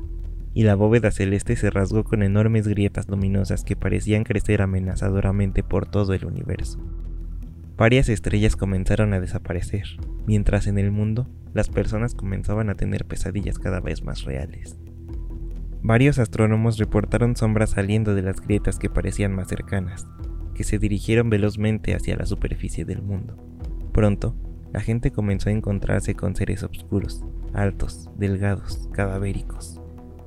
y 0.53 0.63
la 0.63 0.75
bóveda 0.75 1.09
celeste 1.09 1.55
se 1.55 1.71
rasgó 1.71 2.03
con 2.03 2.21
enormes 2.21 2.67
grietas 2.67 3.07
luminosas 3.07 3.63
que 3.63 3.75
parecían 3.75 4.23
crecer 4.23 4.61
amenazadoramente 4.61 5.63
por 5.63 5.87
todo 5.87 6.13
el 6.13 6.25
universo. 6.25 6.79
Varias 7.77 8.09
estrellas 8.09 8.55
comenzaron 8.55 9.13
a 9.13 9.19
desaparecer, 9.19 9.85
mientras 10.27 10.67
en 10.67 10.77
el 10.77 10.91
mundo 10.91 11.27
las 11.53 11.69
personas 11.69 12.13
comenzaban 12.13 12.69
a 12.69 12.75
tener 12.75 13.05
pesadillas 13.05 13.57
cada 13.57 13.79
vez 13.79 14.03
más 14.03 14.23
reales. 14.23 14.77
Varios 15.81 16.19
astrónomos 16.19 16.77
reportaron 16.77 17.35
sombras 17.35 17.71
saliendo 17.71 18.13
de 18.13 18.21
las 18.21 18.39
grietas 18.39 18.77
que 18.77 18.89
parecían 18.89 19.33
más 19.33 19.47
cercanas, 19.47 20.05
que 20.53 20.63
se 20.63 20.77
dirigieron 20.77 21.31
velozmente 21.31 21.95
hacia 21.95 22.17
la 22.17 22.25
superficie 22.25 22.85
del 22.85 23.01
mundo. 23.01 23.37
Pronto, 23.93 24.35
la 24.71 24.81
gente 24.81 25.11
comenzó 25.11 25.49
a 25.49 25.53
encontrarse 25.53 26.15
con 26.15 26.35
seres 26.35 26.63
oscuros, 26.63 27.23
altos, 27.53 28.09
delgados, 28.15 28.89
cadavéricos, 28.93 29.81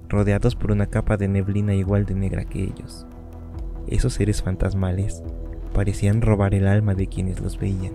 rodeados 0.08 0.56
por 0.56 0.72
una 0.72 0.86
capa 0.86 1.16
de 1.16 1.28
neblina 1.28 1.74
igual 1.74 2.04
de 2.04 2.14
negra 2.14 2.44
que 2.44 2.62
ellos. 2.64 3.06
Esos 3.86 4.14
seres 4.14 4.42
fantasmales 4.42 5.22
parecían 5.72 6.22
robar 6.22 6.54
el 6.54 6.66
alma 6.66 6.94
de 6.94 7.06
quienes 7.06 7.40
los 7.40 7.58
veían, 7.58 7.94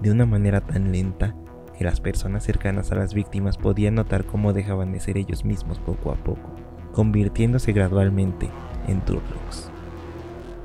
de 0.00 0.10
una 0.10 0.26
manera 0.26 0.60
tan 0.60 0.92
lenta 0.92 1.34
que 1.76 1.84
las 1.84 2.00
personas 2.00 2.44
cercanas 2.44 2.92
a 2.92 2.94
las 2.94 3.14
víctimas 3.14 3.58
podían 3.58 3.96
notar 3.96 4.24
cómo 4.24 4.52
dejaban 4.52 4.92
de 4.92 5.00
ser 5.00 5.18
ellos 5.18 5.44
mismos 5.44 5.78
poco 5.78 6.10
a 6.10 6.14
poco, 6.14 6.54
convirtiéndose 6.92 7.72
gradualmente 7.72 8.48
en 8.86 9.00
Turlocks. 9.02 9.70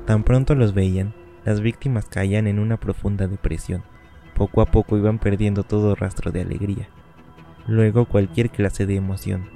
Tan 0.06 0.24
pronto 0.24 0.54
los 0.54 0.74
veían, 0.74 1.14
las 1.44 1.60
víctimas 1.60 2.06
caían 2.06 2.46
en 2.46 2.58
una 2.58 2.78
profunda 2.78 3.26
depresión. 3.26 3.82
Poco 4.34 4.60
a 4.60 4.66
poco 4.66 4.96
iban 4.96 5.18
perdiendo 5.18 5.62
todo 5.62 5.94
rastro 5.94 6.32
de 6.32 6.42
alegría. 6.42 6.88
Luego 7.66 8.06
cualquier 8.06 8.50
clase 8.50 8.86
de 8.86 8.96
emoción, 8.96 9.48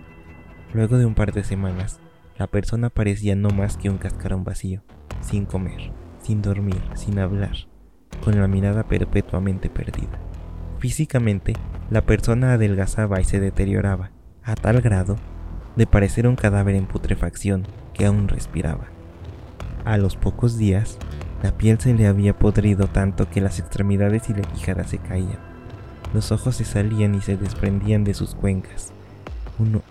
Luego 0.77 0.99
de 0.99 1.07
un 1.07 1.15
par 1.15 1.33
de 1.33 1.45
semanas, 1.45 2.01
la 2.37 2.49
persona 2.49 2.91
parecía 2.91 3.35
no 3.35 3.49
más 3.49 3.77
que 3.77 3.89
un 3.89 3.99
cascarón 3.99 4.45
vacío, 4.45 4.83
sin 5.21 5.47
comer, 5.47 5.93
sin 6.21 6.43
dormir, 6.43 6.83
sin 6.95 7.19
hablar, 7.19 7.57
con 8.23 8.39
la 8.39 8.47
mirada 8.47 8.83
perpetuamente 8.83 9.71
perdida. 9.71 10.19
Físicamente, 10.79 11.55
la 11.89 12.03
persona 12.03 12.53
adelgazaba 12.53 13.21
y 13.21 13.25
se 13.25 13.41
deterioraba, 13.41 14.11
a 14.43 14.55
tal 14.55 14.83
grado 14.83 15.17
de 15.77 15.87
parecer 15.87 16.27
un 16.27 16.37
cadáver 16.37 16.75
en 16.75 16.87
putrefacción 16.87 17.67
que 17.95 18.05
aún 18.05 18.29
respiraba. 18.29 18.89
A 19.87 19.97
los 19.97 20.17
pocos 20.17 20.59
días, 20.59 20.99
la 21.43 21.53
piel 21.53 21.79
se 21.79 21.95
le 21.95 22.07
había 22.07 22.39
podrido 22.39 22.87
tanto 22.87 23.29
que 23.29 23.41
las 23.41 23.59
extremidades 23.59 24.31
y 24.31 24.35
la 24.35 24.43
quijada 24.43 24.85
se 24.85 24.99
caían. 24.99 25.39
Los 26.15 26.33
ojos 26.33 26.57
se 26.57 26.65
salían 26.65 27.15
y 27.15 27.21
se 27.21 27.37
desprendían 27.37 28.05
de 28.05 28.15
sus 28.15 28.35
cuencas. 28.35 28.93
Uno 29.59 29.83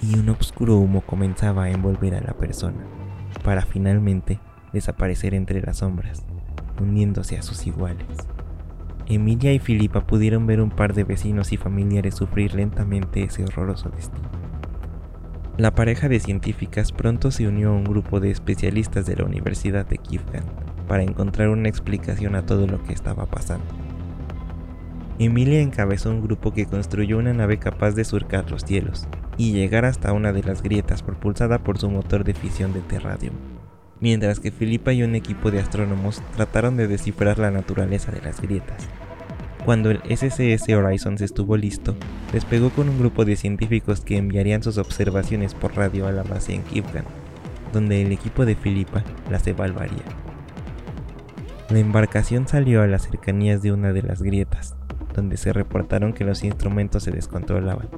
y 0.00 0.18
un 0.18 0.28
oscuro 0.30 0.76
humo 0.76 1.00
comenzaba 1.00 1.64
a 1.64 1.70
envolver 1.70 2.14
a 2.14 2.20
la 2.20 2.32
persona, 2.32 2.84
para 3.44 3.62
finalmente 3.62 4.40
desaparecer 4.72 5.34
entre 5.34 5.60
las 5.62 5.78
sombras, 5.78 6.24
uniéndose 6.80 7.38
a 7.38 7.42
sus 7.42 7.66
iguales. 7.66 8.06
Emilia 9.06 9.52
y 9.52 9.58
Filipa 9.58 10.06
pudieron 10.06 10.46
ver 10.46 10.60
un 10.60 10.70
par 10.70 10.94
de 10.94 11.04
vecinos 11.04 11.52
y 11.52 11.56
familiares 11.56 12.14
sufrir 12.14 12.54
lentamente 12.54 13.24
ese 13.24 13.44
horroroso 13.44 13.90
destino. 13.90 14.41
La 15.58 15.74
pareja 15.74 16.08
de 16.08 16.18
científicas 16.18 16.92
pronto 16.92 17.30
se 17.30 17.46
unió 17.46 17.68
a 17.68 17.72
un 17.72 17.84
grupo 17.84 18.20
de 18.20 18.30
especialistas 18.30 19.04
de 19.04 19.16
la 19.16 19.24
Universidad 19.24 19.84
de 19.84 19.98
Kivgan 19.98 20.44
para 20.88 21.02
encontrar 21.02 21.50
una 21.50 21.68
explicación 21.68 22.36
a 22.36 22.46
todo 22.46 22.66
lo 22.66 22.82
que 22.82 22.94
estaba 22.94 23.26
pasando. 23.26 23.66
Emilia 25.18 25.60
encabezó 25.60 26.10
un 26.10 26.22
grupo 26.22 26.54
que 26.54 26.64
construyó 26.64 27.18
una 27.18 27.34
nave 27.34 27.58
capaz 27.58 27.92
de 27.92 28.04
surcar 28.04 28.50
los 28.50 28.62
cielos 28.62 29.06
y 29.36 29.52
llegar 29.52 29.84
hasta 29.84 30.14
una 30.14 30.32
de 30.32 30.42
las 30.42 30.62
grietas 30.62 31.02
propulsada 31.02 31.58
por 31.58 31.78
su 31.78 31.90
motor 31.90 32.24
de 32.24 32.32
fisión 32.32 32.72
de 32.72 32.80
terradium, 32.80 33.34
mientras 34.00 34.40
que 34.40 34.52
Filipa 34.52 34.94
y 34.94 35.02
un 35.02 35.14
equipo 35.14 35.50
de 35.50 35.60
astrónomos 35.60 36.22
trataron 36.34 36.78
de 36.78 36.88
descifrar 36.88 37.38
la 37.38 37.50
naturaleza 37.50 38.10
de 38.10 38.22
las 38.22 38.40
grietas. 38.40 38.88
Cuando 39.64 39.92
el 39.92 40.00
SCS 40.08 40.68
Horizons 40.70 41.20
estuvo 41.20 41.56
listo, 41.56 41.94
despegó 42.32 42.70
con 42.70 42.88
un 42.88 42.98
grupo 42.98 43.24
de 43.24 43.36
científicos 43.36 44.00
que 44.00 44.16
enviarían 44.16 44.62
sus 44.64 44.76
observaciones 44.76 45.54
por 45.54 45.76
radio 45.76 46.08
a 46.08 46.12
la 46.12 46.24
base 46.24 46.54
en 46.54 46.62
Kivgan, 46.62 47.04
donde 47.72 48.02
el 48.02 48.10
equipo 48.10 48.44
de 48.44 48.56
Filipa 48.56 49.04
las 49.30 49.46
evaluaría. 49.46 50.02
La 51.70 51.78
embarcación 51.78 52.48
salió 52.48 52.82
a 52.82 52.88
las 52.88 53.02
cercanías 53.02 53.62
de 53.62 53.70
una 53.70 53.92
de 53.92 54.02
las 54.02 54.20
grietas, 54.20 54.74
donde 55.14 55.36
se 55.36 55.52
reportaron 55.52 56.12
que 56.12 56.24
los 56.24 56.42
instrumentos 56.42 57.04
se 57.04 57.12
descontrolaban. 57.12 57.88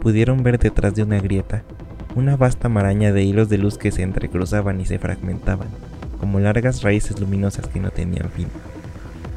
Pudieron 0.00 0.42
ver 0.42 0.58
detrás 0.58 0.94
de 0.94 1.04
una 1.04 1.20
grieta 1.20 1.64
una 2.14 2.36
vasta 2.36 2.68
maraña 2.68 3.12
de 3.12 3.22
hilos 3.22 3.48
de 3.48 3.58
luz 3.58 3.78
que 3.78 3.92
se 3.92 4.02
entrecruzaban 4.02 4.80
y 4.80 4.86
se 4.86 4.98
fragmentaban, 4.98 5.68
como 6.20 6.40
largas 6.40 6.82
raíces 6.82 7.20
luminosas 7.20 7.66
que 7.68 7.80
no 7.80 7.90
tenían 7.90 8.30
fin. 8.30 8.48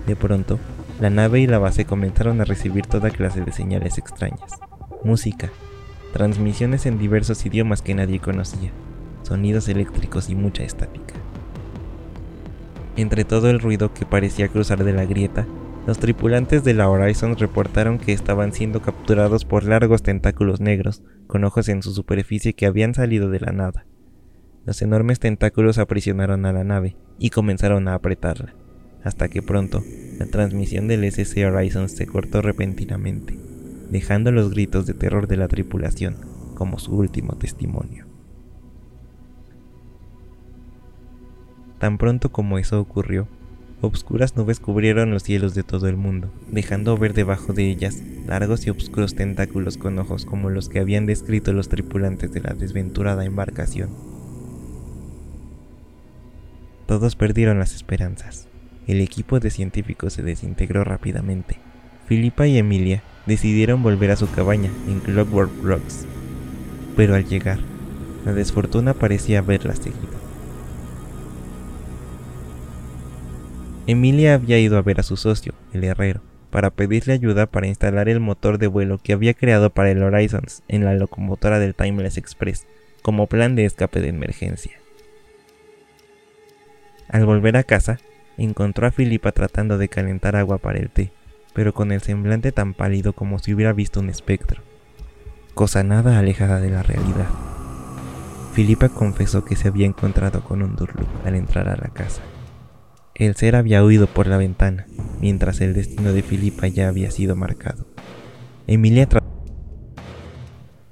De 0.08 0.16
pronto, 0.16 0.60
la 1.02 1.10
nave 1.10 1.40
y 1.40 1.48
la 1.48 1.58
base 1.58 1.84
comenzaron 1.84 2.42
a 2.42 2.46
recibir 2.46 2.86
toda 2.86 3.10
clase 3.10 3.42
de 3.42 3.52
señales 3.52 3.98
extrañas. 3.98 4.60
Música, 5.04 5.50
transmisiones 6.14 6.86
en 6.86 7.00
diversos 7.00 7.44
idiomas 7.44 7.82
que 7.82 7.96
nadie 7.96 8.20
conocía, 8.20 8.70
sonidos 9.24 9.68
eléctricos 9.68 10.30
y 10.30 10.36
mucha 10.36 10.62
estática. 10.62 11.16
Entre 12.98 13.26
todo 13.26 13.50
el 13.50 13.60
ruido 13.60 13.92
que 13.92 14.06
parecía 14.06 14.48
cruzar 14.48 14.84
de 14.84 14.94
la 14.94 15.06
grieta, 15.06 15.48
los 15.88 15.98
tripulantes 15.98 16.64
de 16.64 16.76
la 16.76 16.88
Horizon 16.88 17.36
reportaron 17.36 17.98
que 17.98 18.14
estaban 18.14 18.54
siendo 18.54 18.84
capturados 18.84 19.44
por 19.44 19.64
largos 19.64 20.04
tentáculos 20.04 20.62
negros, 20.62 21.02
con 21.26 21.44
ojos 21.44 21.68
en 21.70 21.82
su 21.82 21.94
superficie 21.94 22.54
que 22.54 22.68
habían 22.68 22.94
salido 22.94 23.32
de 23.32 23.40
la 23.40 23.52
nada. 23.52 23.88
Los 24.68 24.84
enormes 24.84 25.20
tentáculos 25.20 25.80
aprisionaron 25.80 26.46
a 26.46 26.54
la 26.54 26.64
nave 26.64 26.96
y 27.18 27.32
comenzaron 27.32 27.88
a 27.88 27.96
apretarla, 27.96 28.54
hasta 29.04 29.30
que 29.30 29.42
pronto 29.42 29.84
la 30.20 30.26
transmisión 30.26 30.88
del 30.88 31.04
SC 31.04 31.46
Horizon 31.46 31.90
se 31.90 32.06
cortó 32.06 32.42
repentinamente, 32.42 33.38
dejando 33.90 34.32
los 34.32 34.52
gritos 34.52 34.86
de 34.86 34.94
terror 34.94 35.28
de 35.28 35.38
la 35.38 35.48
tripulación 35.48 36.16
como 36.56 36.80
su 36.80 36.96
último 36.96 37.36
testimonio. 37.36 38.06
Tan 41.80 41.98
pronto 41.98 42.32
como 42.32 42.60
eso 42.60 42.80
ocurrió, 42.80 43.28
Obscuras 43.84 44.38
nubes 44.38 44.60
cubrieron 44.60 45.10
los 45.10 45.24
cielos 45.24 45.56
de 45.56 45.64
todo 45.64 45.88
el 45.88 45.98
mundo, 45.98 46.32
dejando 46.52 46.96
ver 46.98 47.16
debajo 47.16 47.52
de 47.52 47.68
ellas 47.68 48.04
largos 48.28 48.68
y 48.68 48.70
oscuros 48.70 49.16
tentáculos 49.16 49.78
con 49.78 49.98
ojos 49.98 50.24
como 50.24 50.52
los 50.52 50.70
que 50.70 50.80
habían 50.80 51.08
descrito 51.08 51.52
los 51.52 51.68
tripulantes 51.68 52.32
de 52.32 52.42
la 52.42 52.54
desventurada 52.54 53.26
embarcación. 53.26 53.90
Todos 56.86 57.16
perdieron 57.16 57.58
las 57.58 57.74
esperanzas. 57.74 58.51
El 58.88 59.00
equipo 59.02 59.40
de 59.40 59.52
científicos 59.52 60.14
se 60.14 60.24
desintegró 60.24 60.84
rápidamente. 60.84 61.58
Filipa 62.08 62.48
y 62.48 62.58
Emilia 62.58 63.04
decidieron 63.26 63.84
volver 63.84 64.12
a 64.12 64.16
su 64.16 64.30
cabaña 64.30 64.72
en 64.88 65.00
Clockwork 65.00 65.52
Rocks, 65.64 66.06
pero 66.96 67.16
al 67.16 67.26
llegar, 67.26 67.60
la 68.26 68.34
desfortuna 68.34 68.94
parecía 68.94 69.40
haberlas 69.40 69.78
seguido. 69.78 70.20
Emilia 73.88 74.36
había 74.36 74.60
ido 74.60 74.78
a 74.78 74.82
ver 74.82 75.00
a 75.00 75.04
su 75.04 75.18
socio, 75.18 75.54
el 75.74 75.84
herrero, 75.84 76.22
para 76.50 76.70
pedirle 76.70 77.14
ayuda 77.14 77.46
para 77.46 77.68
instalar 77.68 78.10
el 78.10 78.20
motor 78.20 78.58
de 78.58 78.68
vuelo 78.68 79.00
que 79.00 79.14
había 79.14 79.34
creado 79.34 79.70
para 79.70 79.92
el 79.92 80.04
Horizons 80.04 80.64
en 80.68 80.86
la 80.86 80.94
locomotora 80.94 81.60
del 81.60 81.76
Timeless 81.76 82.18
Express, 82.18 82.68
como 83.02 83.28
plan 83.28 83.56
de 83.56 83.66
escape 83.66 84.02
de 84.02 84.10
emergencia. 84.10 84.74
Al 87.10 87.26
volver 87.26 87.58
a 87.58 87.64
casa, 87.64 88.00
encontró 88.38 88.88
a 88.88 88.92
Filipa 88.92 89.32
tratando 89.32 89.78
de 89.78 89.90
calentar 89.90 90.36
agua 90.36 90.58
para 90.58 90.80
el 90.80 90.90
té, 90.90 91.12
pero 91.54 91.74
con 91.74 91.92
el 91.92 92.02
semblante 92.02 92.52
tan 92.52 92.74
pálido 92.74 93.14
como 93.14 93.40
si 93.40 93.54
hubiera 93.54 93.74
visto 93.74 94.00
un 94.00 94.10
espectro, 94.10 94.62
cosa 95.54 95.84
nada 95.84 96.18
alejada 96.18 96.60
de 96.60 96.70
la 96.70 96.84
realidad. 96.84 97.28
Filipa 98.54 98.90
confesó 98.90 99.46
que 99.46 99.56
se 99.56 99.70
había 99.70 99.86
encontrado 99.86 100.44
con 100.44 100.62
un 100.62 100.76
Durluk 100.76 101.08
al 101.26 101.36
entrar 101.36 101.70
a 101.70 101.78
la 101.78 101.90
casa. 101.90 102.22
El 103.16 103.36
ser 103.36 103.56
había 103.56 103.84
huido 103.84 104.08
por 104.08 104.28
la 104.28 104.38
ventana, 104.38 104.88
mientras 105.22 105.62
el 105.62 105.74
destino 105.74 106.12
de 106.12 106.24
Filipa 106.24 106.68
ya 106.68 106.88
había 106.88 107.12
sido 107.12 107.36
marcado. 107.36 107.86
Emilia, 108.68 109.08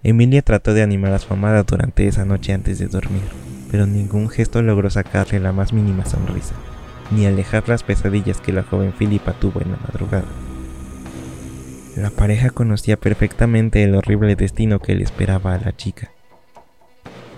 Emilia 0.03 0.41
trató 0.41 0.73
de 0.73 0.83
animar 0.83 1.11
a 1.13 1.19
su 1.19 1.33
amada 1.33 1.63
durante 1.63 2.07
esa 2.07 2.25
noche 2.25 2.53
antes 2.53 2.79
de 2.79 2.87
dormir, 2.87 3.23
pero 3.71 3.85
ningún 3.85 4.29
gesto 4.29 4.61
logró 4.61 4.89
sacarle 4.89 5.39
la 5.39 5.51
más 5.51 5.73
mínima 5.73 6.05
sonrisa, 6.05 6.55
ni 7.11 7.25
alejar 7.25 7.67
las 7.67 7.83
pesadillas 7.83 8.41
que 8.41 8.53
la 8.53 8.63
joven 8.63 8.93
Filipa 8.93 9.33
tuvo 9.33 9.61
en 9.61 9.71
la 9.71 9.77
madrugada. 9.77 10.27
La 11.95 12.09
pareja 12.09 12.49
conocía 12.49 12.97
perfectamente 12.97 13.83
el 13.83 13.95
horrible 13.95 14.35
destino 14.35 14.79
que 14.79 14.95
le 14.95 15.03
esperaba 15.03 15.53
a 15.53 15.59
la 15.59 15.75
chica. 15.75 16.11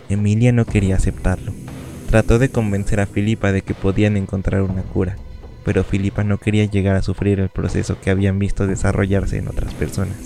Emilia 0.10 0.52
no 0.52 0.66
quería 0.66 0.98
aceptarlo, 0.98 1.54
Trató 2.12 2.40
de 2.40 2.50
convencer 2.50 3.00
a 3.00 3.06
Filipa 3.06 3.54
de 3.54 3.62
que 3.62 3.74
podían 3.74 4.18
encontrar 4.18 4.64
una 4.64 4.82
cura, 4.82 5.16
pero 5.64 5.86
Filipa 5.86 6.26
no 6.26 6.40
quería 6.40 6.66
llegar 6.66 6.98
a 6.98 7.02
sufrir 7.02 7.40
el 7.40 7.48
proceso 7.48 8.02
que 8.02 8.10
habían 8.10 8.38
visto 8.38 8.68
desarrollarse 8.68 9.38
en 9.38 9.48
otras 9.48 9.74
personas. 9.74 10.18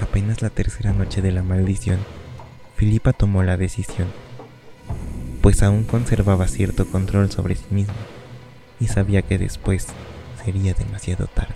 Apenas 0.00 0.40
la 0.40 0.48
tercera 0.48 0.94
noche 0.94 1.20
de 1.20 1.32
la 1.32 1.42
maldición, 1.42 1.98
Filipa 2.76 3.12
tomó 3.12 3.42
la 3.42 3.58
decisión, 3.58 4.08
pues 5.42 5.62
aún 5.62 5.84
conservaba 5.84 6.48
cierto 6.48 6.86
control 6.86 7.30
sobre 7.30 7.56
sí 7.56 7.66
misma 7.70 7.94
y 8.80 8.86
sabía 8.86 9.22
que 9.22 9.38
después 9.38 9.88
sería 10.42 10.72
demasiado 10.72 11.26
tarde. 11.26 11.54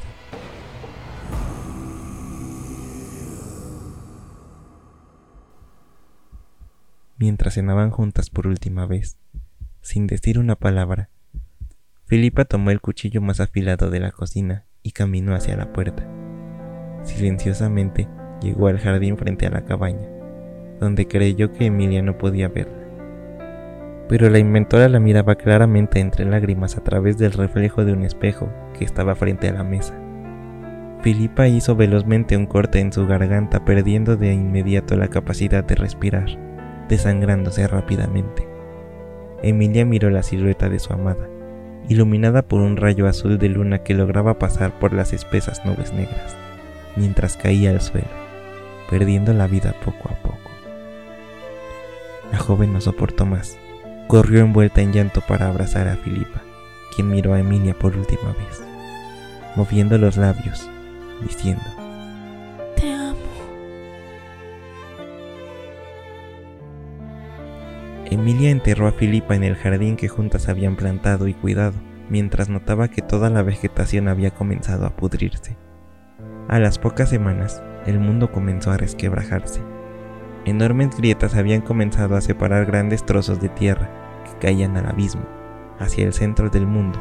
mientras 7.18 7.54
cenaban 7.54 7.90
juntas 7.90 8.30
por 8.30 8.46
última 8.46 8.86
vez, 8.86 9.18
sin 9.80 10.06
decir 10.06 10.38
una 10.38 10.56
palabra. 10.56 11.10
Filipa 12.04 12.44
tomó 12.44 12.70
el 12.70 12.80
cuchillo 12.80 13.20
más 13.20 13.40
afilado 13.40 13.90
de 13.90 14.00
la 14.00 14.12
cocina 14.12 14.64
y 14.82 14.92
caminó 14.92 15.34
hacia 15.34 15.56
la 15.56 15.72
puerta. 15.72 16.06
Silenciosamente 17.04 18.08
llegó 18.40 18.68
al 18.68 18.78
jardín 18.78 19.16
frente 19.16 19.46
a 19.46 19.50
la 19.50 19.64
cabaña, 19.64 20.08
donde 20.78 21.08
creyó 21.08 21.52
que 21.52 21.66
Emilia 21.66 22.02
no 22.02 22.18
podía 22.18 22.48
verla. 22.48 22.85
Pero 24.08 24.30
la 24.30 24.38
inventora 24.38 24.88
la 24.88 25.00
miraba 25.00 25.34
claramente 25.34 26.00
entre 26.00 26.24
lágrimas 26.24 26.76
a 26.76 26.84
través 26.84 27.18
del 27.18 27.32
reflejo 27.32 27.84
de 27.84 27.92
un 27.92 28.04
espejo 28.04 28.48
que 28.78 28.84
estaba 28.84 29.14
frente 29.14 29.48
a 29.48 29.52
la 29.52 29.64
mesa. 29.64 29.94
Filipa 31.02 31.48
hizo 31.48 31.76
velozmente 31.76 32.36
un 32.36 32.46
corte 32.46 32.80
en 32.80 32.92
su 32.92 33.06
garganta 33.06 33.64
perdiendo 33.64 34.16
de 34.16 34.32
inmediato 34.32 34.96
la 34.96 35.08
capacidad 35.08 35.64
de 35.64 35.74
respirar 35.74 36.46
desangrándose 36.88 37.66
rápidamente. 37.66 38.46
Emilia 39.42 39.84
miró 39.84 40.10
la 40.10 40.22
silueta 40.22 40.68
de 40.68 40.78
su 40.78 40.92
amada, 40.92 41.28
iluminada 41.88 42.42
por 42.42 42.60
un 42.60 42.76
rayo 42.76 43.06
azul 43.06 43.38
de 43.38 43.48
luna 43.48 43.82
que 43.82 43.94
lograba 43.94 44.38
pasar 44.38 44.78
por 44.78 44.92
las 44.92 45.12
espesas 45.12 45.64
nubes 45.64 45.92
negras, 45.92 46.36
mientras 46.96 47.36
caía 47.36 47.70
al 47.70 47.80
suelo, 47.80 48.08
perdiendo 48.90 49.32
la 49.32 49.46
vida 49.46 49.74
poco 49.84 50.08
a 50.08 50.22
poco. 50.22 50.50
La 52.32 52.38
joven 52.38 52.72
no 52.72 52.80
soportó 52.80 53.26
más. 53.26 53.58
Corrió 54.08 54.40
envuelta 54.40 54.82
en 54.82 54.92
llanto 54.92 55.20
para 55.20 55.48
abrazar 55.48 55.88
a 55.88 55.96
Filipa, 55.96 56.40
quien 56.94 57.08
miró 57.08 57.34
a 57.34 57.40
Emilia 57.40 57.74
por 57.74 57.96
última 57.96 58.32
vez, 58.34 58.62
moviendo 59.56 59.98
los 59.98 60.16
labios, 60.16 60.70
diciendo, 61.22 61.64
Te 62.76 62.92
amo. 62.92 63.16
Emilia 68.04 68.50
enterró 68.50 68.86
a 68.86 68.92
Filipa 68.92 69.34
en 69.34 69.42
el 69.42 69.56
jardín 69.56 69.96
que 69.96 70.06
juntas 70.06 70.48
habían 70.48 70.76
plantado 70.76 71.26
y 71.26 71.34
cuidado, 71.34 71.74
mientras 72.08 72.48
notaba 72.48 72.86
que 72.86 73.02
toda 73.02 73.28
la 73.28 73.42
vegetación 73.42 74.06
había 74.06 74.30
comenzado 74.30 74.86
a 74.86 74.94
pudrirse. 74.94 75.56
A 76.46 76.60
las 76.60 76.78
pocas 76.78 77.10
semanas, 77.10 77.60
el 77.86 77.98
mundo 77.98 78.30
comenzó 78.30 78.70
a 78.70 78.76
resquebrajarse. 78.76 79.62
Enormes 80.46 80.96
grietas 80.96 81.34
habían 81.34 81.60
comenzado 81.60 82.14
a 82.14 82.20
separar 82.20 82.66
grandes 82.66 83.04
trozos 83.04 83.40
de 83.40 83.48
tierra 83.48 83.90
que 84.24 84.46
caían 84.46 84.76
al 84.76 84.86
abismo, 84.86 85.26
hacia 85.80 86.06
el 86.06 86.12
centro 86.12 86.50
del 86.50 86.68
mundo, 86.68 87.00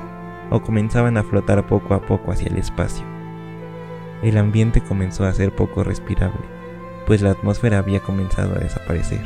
o 0.50 0.64
comenzaban 0.64 1.16
a 1.16 1.24
flotar 1.24 1.68
poco 1.68 1.94
a 1.94 2.02
poco 2.02 2.32
hacia 2.32 2.48
el 2.48 2.58
espacio. 2.58 3.06
El 4.24 4.40
ambiente 4.40 4.82
comenzó 4.82 5.26
a 5.26 5.34
ser 5.34 5.54
poco 5.54 5.84
respirable, 5.84 6.42
pues 7.06 7.22
la 7.22 7.32
atmósfera 7.32 7.78
había 7.78 8.00
comenzado 8.00 8.56
a 8.56 8.60
desaparecer. 8.60 9.22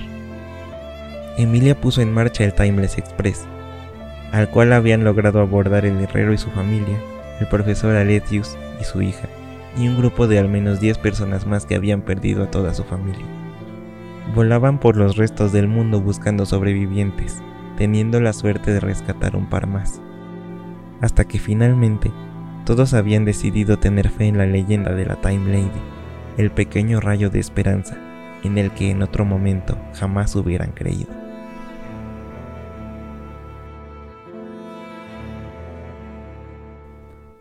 Emilia 1.37 1.79
puso 1.79 2.01
en 2.01 2.13
marcha 2.13 2.43
el 2.43 2.53
Timeless 2.53 2.97
Express, 2.97 3.47
al 4.33 4.49
cual 4.49 4.73
habían 4.73 5.05
logrado 5.05 5.39
abordar 5.39 5.85
el 5.85 5.97
herrero 6.01 6.33
y 6.33 6.37
su 6.37 6.49
familia, 6.51 6.99
el 7.39 7.47
profesor 7.47 7.95
Aletius 7.95 8.57
y 8.81 8.83
su 8.83 9.01
hija, 9.01 9.29
y 9.77 9.87
un 9.87 9.97
grupo 9.97 10.27
de 10.27 10.39
al 10.39 10.49
menos 10.49 10.81
10 10.81 10.97
personas 10.97 11.47
más 11.47 11.65
que 11.65 11.75
habían 11.75 12.01
perdido 12.01 12.43
a 12.43 12.51
toda 12.51 12.73
su 12.73 12.83
familia. 12.83 13.25
Volaban 14.35 14.79
por 14.79 14.95
los 14.95 15.17
restos 15.17 15.51
del 15.51 15.67
mundo 15.67 16.01
buscando 16.01 16.45
sobrevivientes, 16.45 17.41
teniendo 17.77 18.21
la 18.21 18.33
suerte 18.33 18.71
de 18.71 18.79
rescatar 18.79 19.35
un 19.35 19.49
par 19.49 19.65
más. 19.65 20.01
Hasta 21.01 21.25
que 21.25 21.39
finalmente 21.39 22.11
todos 22.65 22.93
habían 22.93 23.25
decidido 23.25 23.79
tener 23.79 24.09
fe 24.09 24.27
en 24.27 24.37
la 24.37 24.45
leyenda 24.45 24.93
de 24.93 25.05
la 25.05 25.15
Time 25.15 25.51
Lady, 25.51 25.81
el 26.37 26.51
pequeño 26.51 26.99
rayo 26.99 27.29
de 27.29 27.39
esperanza 27.39 27.97
en 28.43 28.57
el 28.57 28.71
que 28.71 28.91
en 28.91 29.01
otro 29.01 29.25
momento 29.25 29.77
jamás 29.93 30.35
hubieran 30.35 30.71
creído. 30.71 31.18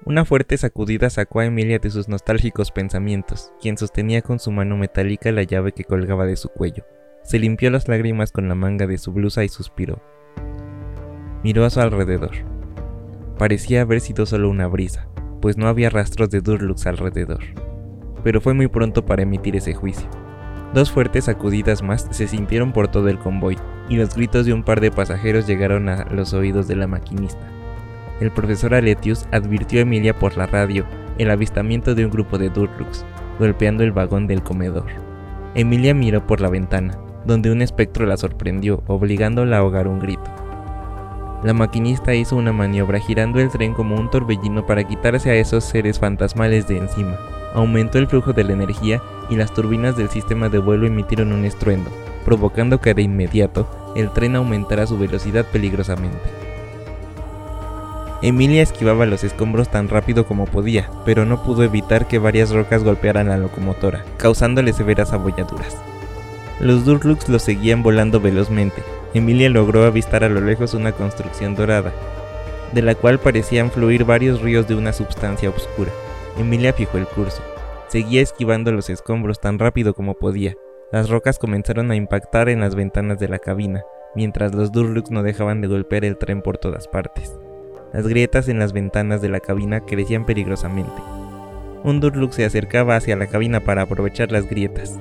Una 0.09 0.25
fuerte 0.25 0.57
sacudida 0.57 1.11
sacó 1.11 1.41
a 1.41 1.45
Emilia 1.45 1.79
de 1.79 1.91
sus 1.91 2.09
nostálgicos 2.09 2.71
pensamientos, 2.71 3.53
quien 3.61 3.77
sostenía 3.77 4.23
con 4.23 4.39
su 4.39 4.51
mano 4.51 4.79
metálica 4.79 5.31
la 5.33 5.43
llave 5.43 5.73
que 5.73 5.85
colgaba 5.85 6.25
de 6.25 6.37
su 6.37 6.49
cuello. 6.49 6.87
Se 7.25 7.39
limpió 7.39 7.71
las 7.71 7.89
lágrimas 7.89 8.33
con 8.33 8.49
la 8.49 8.55
manga 8.55 8.87
de 8.87 8.97
su 8.97 9.13
blusa 9.13 9.45
y 9.45 9.51
suspiró. 9.51 10.01
Miró 11.45 11.67
a 11.67 11.69
su 11.69 11.81
alrededor. 11.81 12.31
Parecía 13.37 13.83
haber 13.83 14.01
sido 14.01 14.25
solo 14.25 14.49
una 14.49 14.67
brisa, 14.67 15.11
pues 15.43 15.59
no 15.59 15.69
había 15.69 15.91
rastros 15.91 16.31
de 16.31 16.41
Durlux 16.41 16.87
alrededor. 16.87 17.45
Pero 18.25 18.41
fue 18.41 18.55
muy 18.55 18.69
pronto 18.69 19.05
para 19.05 19.25
emitir 19.25 19.57
ese 19.57 19.75
juicio. 19.75 20.09
Dos 20.73 20.91
fuertes 20.91 21.27
sacudidas 21.27 21.83
más 21.83 22.09
se 22.13 22.29
sintieron 22.29 22.73
por 22.73 22.89
todo 22.89 23.11
el 23.11 23.19
convoy, 23.19 23.59
y 23.91 23.97
los 23.97 24.15
gritos 24.15 24.47
de 24.47 24.55
un 24.55 24.65
par 24.65 24.81
de 24.81 24.91
pasajeros 24.91 25.47
llegaron 25.47 25.91
a 25.91 26.07
los 26.07 26.33
oídos 26.33 26.67
de 26.67 26.77
la 26.77 26.87
maquinista 26.87 27.58
el 28.21 28.31
profesor 28.31 28.75
Aletius 28.75 29.27
advirtió 29.33 29.79
a 29.79 29.83
Emilia 29.83 30.19
por 30.19 30.37
la 30.37 30.47
radio 30.47 30.85
el 31.19 31.31
avistamiento 31.31 31.95
de 31.95 32.05
un 32.05 32.11
grupo 32.11 32.39
de 32.39 32.49
Durlux, 32.49 33.05
golpeando 33.39 33.83
el 33.85 33.93
vagón 33.93 34.27
del 34.27 34.43
comedor. 34.43 34.87
Emilia 35.55 35.95
miró 35.95 36.27
por 36.27 36.41
la 36.41 36.49
ventana, 36.49 36.99
donde 37.25 37.51
un 37.51 37.63
espectro 37.63 38.07
la 38.07 38.17
sorprendió, 38.17 38.83
obligándola 38.87 39.57
a 39.57 39.61
ahogar 39.61 39.89
un 39.89 39.99
grito. 39.99 40.31
La 41.43 41.55
maquinista 41.55 42.15
hizo 42.15 42.37
una 42.37 42.53
maniobra 42.53 42.99
girando 42.99 43.39
el 43.39 43.49
tren 43.49 43.73
como 43.73 43.95
un 43.95 44.11
torbellino 44.11 44.67
para 44.67 44.85
quitarse 44.85 45.31
a 45.31 45.37
esos 45.37 45.65
seres 45.65 45.99
fantasmales 45.99 46.67
de 46.67 46.79
encima. 46.79 47.17
Aumentó 47.55 47.99
el 47.99 48.09
flujo 48.09 48.33
de 48.33 48.45
la 48.45 48.53
energía 48.53 49.01
y 49.31 49.37
las 49.37 49.53
turbinas 49.55 49.97
del 49.97 50.09
sistema 50.09 50.49
de 50.49 50.59
vuelo 50.59 50.87
emitieron 50.87 51.33
un 51.33 51.45
estruendo, 51.45 51.91
provocando 52.25 52.81
que 52.81 52.95
de 52.95 53.03
inmediato 53.03 53.69
el 53.95 54.11
tren 54.11 54.37
aumentara 54.37 54.87
su 54.87 54.99
velocidad 54.99 55.45
peligrosamente. 55.47 56.48
Emilia 58.21 58.63
esquivaba 58.63 59.07
los 59.07 59.23
escombros 59.23 59.71
tan 59.71 59.89
rápido 59.89 60.27
como 60.27 60.47
podía, 60.47 60.91
pero 61.05 61.25
no 61.25 61.45
pudo 61.45 61.63
evitar 61.63 62.09
que 62.09 62.19
varias 62.19 62.51
rocas 62.51 62.83
golpearan 62.83 63.29
la 63.29 63.39
locomotora, 63.39 64.05
causándole 64.17 64.73
severas 64.73 65.13
abolladuras. 65.13 65.77
Los 66.59 66.85
Durlux 66.85 67.29
los 67.29 67.43
seguían 67.43 67.85
volando 67.85 68.21
velozmente. 68.21 68.83
Emilia 69.15 69.49
logró 69.49 69.85
avistar 69.85 70.25
a 70.25 70.29
lo 70.29 70.41
lejos 70.41 70.75
una 70.75 70.91
construcción 70.91 71.55
dorada, 71.55 71.93
de 72.73 72.83
la 72.83 72.97
cual 72.97 73.21
parecían 73.21 73.71
fluir 73.71 74.05
varios 74.05 74.43
ríos 74.43 74.67
de 74.67 74.75
una 74.75 74.93
sustancia 74.93 75.49
oscura. 75.51 75.93
Emilia 76.37 76.73
fijó 76.73 76.99
el 76.99 77.07
curso. 77.07 77.43
Seguía 77.87 78.21
esquivando 78.21 78.73
los 78.73 78.91
escombros 78.91 79.41
tan 79.41 79.61
rápido 79.61 79.95
como 79.95 80.15
podía. 80.15 80.57
Las 80.91 81.09
rocas 81.09 81.39
comenzaron 81.39 81.93
a 81.93 81.97
impactar 81.97 82.49
en 82.49 82.61
las 82.61 82.75
ventanas 82.75 83.21
de 83.21 83.29
la 83.29 83.39
cabina, 83.39 83.85
mientras 84.17 84.55
los 84.57 84.73
Durlux 84.73 85.13
no 85.13 85.23
dejaban 85.23 85.61
de 85.61 85.69
golpear 85.69 86.05
el 86.05 86.19
tren 86.19 86.43
por 86.43 86.59
todas 86.59 86.89
partes. 86.89 87.39
Las 87.93 88.07
grietas 88.07 88.49
en 88.49 88.59
las 88.59 88.75
ventanas 88.75 89.23
de 89.23 89.31
la 89.31 89.41
cabina 89.41 89.81
crecían 89.81 90.27
peligrosamente. 90.27 91.03
Un 91.85 92.01
Durlux 92.01 92.35
se 92.35 92.45
acercaba 92.45 92.97
hacia 92.97 93.17
la 93.17 93.29
cabina 93.29 93.61
para 93.61 93.83
aprovechar 93.83 94.31
las 94.31 94.47
grietas. 94.49 94.99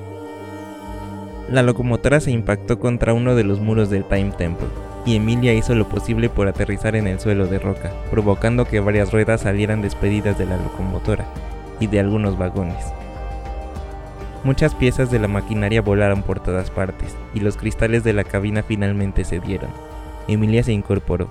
La 1.50 1.64
locomotora 1.64 2.20
se 2.22 2.32
impactó 2.32 2.80
contra 2.80 3.14
uno 3.14 3.36
de 3.36 3.44
los 3.44 3.60
muros 3.60 3.90
del 3.90 4.06
Time 4.06 4.32
Temple, 4.38 4.68
y 5.06 5.18
Emilia 5.18 5.54
hizo 5.54 5.76
lo 5.76 5.90
posible 5.90 6.30
por 6.30 6.48
aterrizar 6.48 6.96
en 6.96 7.08
el 7.08 7.20
suelo 7.20 7.48
de 7.48 7.60
roca, 7.60 7.92
provocando 8.10 8.66
que 8.66 8.80
varias 8.80 9.12
ruedas 9.12 9.42
salieran 9.42 9.82
despedidas 9.82 10.38
de 10.38 10.46
la 10.46 10.58
locomotora 10.58 11.26
y 11.80 11.88
de 11.88 12.00
algunos 12.00 12.38
vagones. 12.38 12.86
Muchas 14.44 14.76
piezas 14.76 15.12
de 15.12 15.20
la 15.20 15.28
maquinaria 15.28 15.82
volaron 15.82 16.24
por 16.24 16.40
todas 16.40 16.72
partes, 16.72 17.18
y 17.34 17.42
los 17.42 17.58
cristales 17.58 18.04
de 18.06 18.14
la 18.14 18.24
cabina 18.24 18.64
finalmente 18.64 19.26
cedieron. 19.26 19.70
Emilia 20.28 20.64
se 20.64 20.74
incorporó, 20.74 21.30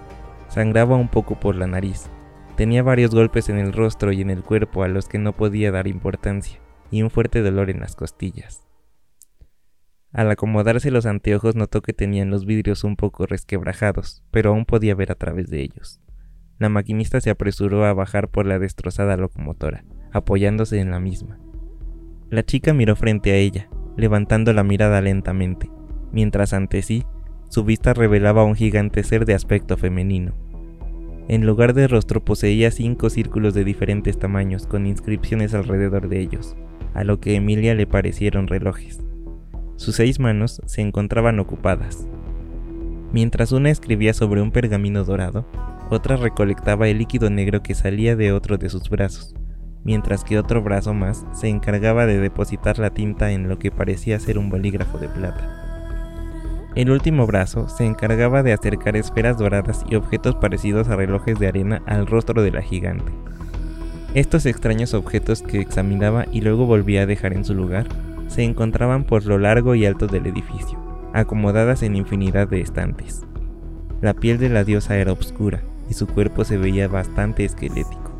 Sangraba 0.56 0.96
un 0.96 1.08
poco 1.08 1.38
por 1.38 1.54
la 1.54 1.66
nariz. 1.66 2.08
Tenía 2.56 2.82
varios 2.82 3.14
golpes 3.14 3.50
en 3.50 3.58
el 3.58 3.74
rostro 3.74 4.10
y 4.10 4.22
en 4.22 4.30
el 4.30 4.42
cuerpo 4.42 4.84
a 4.84 4.88
los 4.88 5.06
que 5.06 5.18
no 5.18 5.34
podía 5.36 5.70
dar 5.70 5.86
importancia, 5.86 6.58
y 6.90 7.02
un 7.02 7.10
fuerte 7.10 7.42
dolor 7.42 7.68
en 7.68 7.78
las 7.78 7.94
costillas. 7.94 8.66
Al 10.14 10.30
acomodarse 10.30 10.90
los 10.90 11.04
anteojos 11.04 11.56
notó 11.56 11.82
que 11.82 11.92
tenían 11.92 12.30
los 12.30 12.46
vidrios 12.46 12.84
un 12.84 12.96
poco 12.96 13.26
resquebrajados, 13.26 14.24
pero 14.30 14.48
aún 14.48 14.64
podía 14.64 14.94
ver 14.94 15.12
a 15.12 15.16
través 15.16 15.50
de 15.50 15.60
ellos. 15.60 16.00
La 16.58 16.70
maquinista 16.70 17.20
se 17.20 17.28
apresuró 17.28 17.84
a 17.84 17.92
bajar 17.92 18.28
por 18.28 18.46
la 18.46 18.58
destrozada 18.58 19.18
locomotora, 19.18 19.84
apoyándose 20.10 20.80
en 20.80 20.90
la 20.90 21.00
misma. 21.00 21.38
La 22.30 22.46
chica 22.46 22.72
miró 22.72 22.96
frente 22.96 23.32
a 23.32 23.36
ella, 23.36 23.68
levantando 23.98 24.54
la 24.54 24.64
mirada 24.64 25.02
lentamente, 25.02 25.70
mientras 26.12 26.54
ante 26.54 26.80
sí 26.80 27.04
su 27.48 27.64
vista 27.64 27.94
revelaba 27.94 28.44
un 28.44 28.54
gigante 28.54 29.02
ser 29.04 29.24
de 29.24 29.34
aspecto 29.34 29.76
femenino. 29.76 30.34
En 31.28 31.44
lugar 31.44 31.74
de 31.74 31.88
rostro 31.88 32.24
poseía 32.24 32.70
cinco 32.70 33.10
círculos 33.10 33.52
de 33.52 33.64
diferentes 33.64 34.16
tamaños 34.16 34.68
con 34.68 34.86
inscripciones 34.86 35.54
alrededor 35.54 36.08
de 36.08 36.20
ellos, 36.20 36.56
a 36.94 37.02
lo 37.02 37.18
que 37.18 37.34
Emilia 37.34 37.74
le 37.74 37.88
parecieron 37.88 38.46
relojes. 38.46 39.00
Sus 39.74 39.96
seis 39.96 40.20
manos 40.20 40.62
se 40.66 40.82
encontraban 40.82 41.40
ocupadas. 41.40 42.06
Mientras 43.12 43.50
una 43.50 43.70
escribía 43.70 44.14
sobre 44.14 44.40
un 44.40 44.52
pergamino 44.52 45.02
dorado, 45.02 45.46
otra 45.90 46.16
recolectaba 46.16 46.86
el 46.86 46.98
líquido 46.98 47.28
negro 47.28 47.60
que 47.60 47.74
salía 47.74 48.14
de 48.14 48.30
otro 48.30 48.56
de 48.56 48.70
sus 48.70 48.88
brazos, 48.88 49.34
mientras 49.82 50.22
que 50.22 50.38
otro 50.38 50.62
brazo 50.62 50.94
más 50.94 51.26
se 51.32 51.48
encargaba 51.48 52.06
de 52.06 52.20
depositar 52.20 52.78
la 52.78 52.90
tinta 52.90 53.32
en 53.32 53.48
lo 53.48 53.58
que 53.58 53.72
parecía 53.72 54.20
ser 54.20 54.38
un 54.38 54.48
bolígrafo 54.48 54.98
de 54.98 55.08
plata. 55.08 55.65
El 56.76 56.90
último 56.90 57.26
brazo 57.26 57.70
se 57.70 57.86
encargaba 57.86 58.42
de 58.42 58.52
acercar 58.52 58.96
esferas 58.96 59.38
doradas 59.38 59.82
y 59.88 59.94
objetos 59.94 60.34
parecidos 60.34 60.88
a 60.88 60.96
relojes 60.96 61.38
de 61.38 61.48
arena 61.48 61.80
al 61.86 62.06
rostro 62.06 62.42
de 62.42 62.50
la 62.50 62.60
gigante. 62.60 63.10
Estos 64.12 64.44
extraños 64.44 64.92
objetos 64.92 65.40
que 65.40 65.58
examinaba 65.58 66.26
y 66.30 66.42
luego 66.42 66.66
volvía 66.66 67.02
a 67.02 67.06
dejar 67.06 67.32
en 67.32 67.46
su 67.46 67.54
lugar 67.54 67.86
se 68.28 68.42
encontraban 68.42 69.04
por 69.04 69.24
lo 69.24 69.38
largo 69.38 69.74
y 69.74 69.86
alto 69.86 70.06
del 70.06 70.26
edificio, 70.26 70.78
acomodadas 71.14 71.82
en 71.82 71.96
infinidad 71.96 72.46
de 72.46 72.60
estantes. 72.60 73.22
La 74.02 74.12
piel 74.12 74.36
de 74.36 74.50
la 74.50 74.62
diosa 74.62 74.98
era 74.98 75.12
oscura 75.12 75.62
y 75.88 75.94
su 75.94 76.06
cuerpo 76.06 76.44
se 76.44 76.58
veía 76.58 76.88
bastante 76.88 77.46
esquelético. 77.46 78.12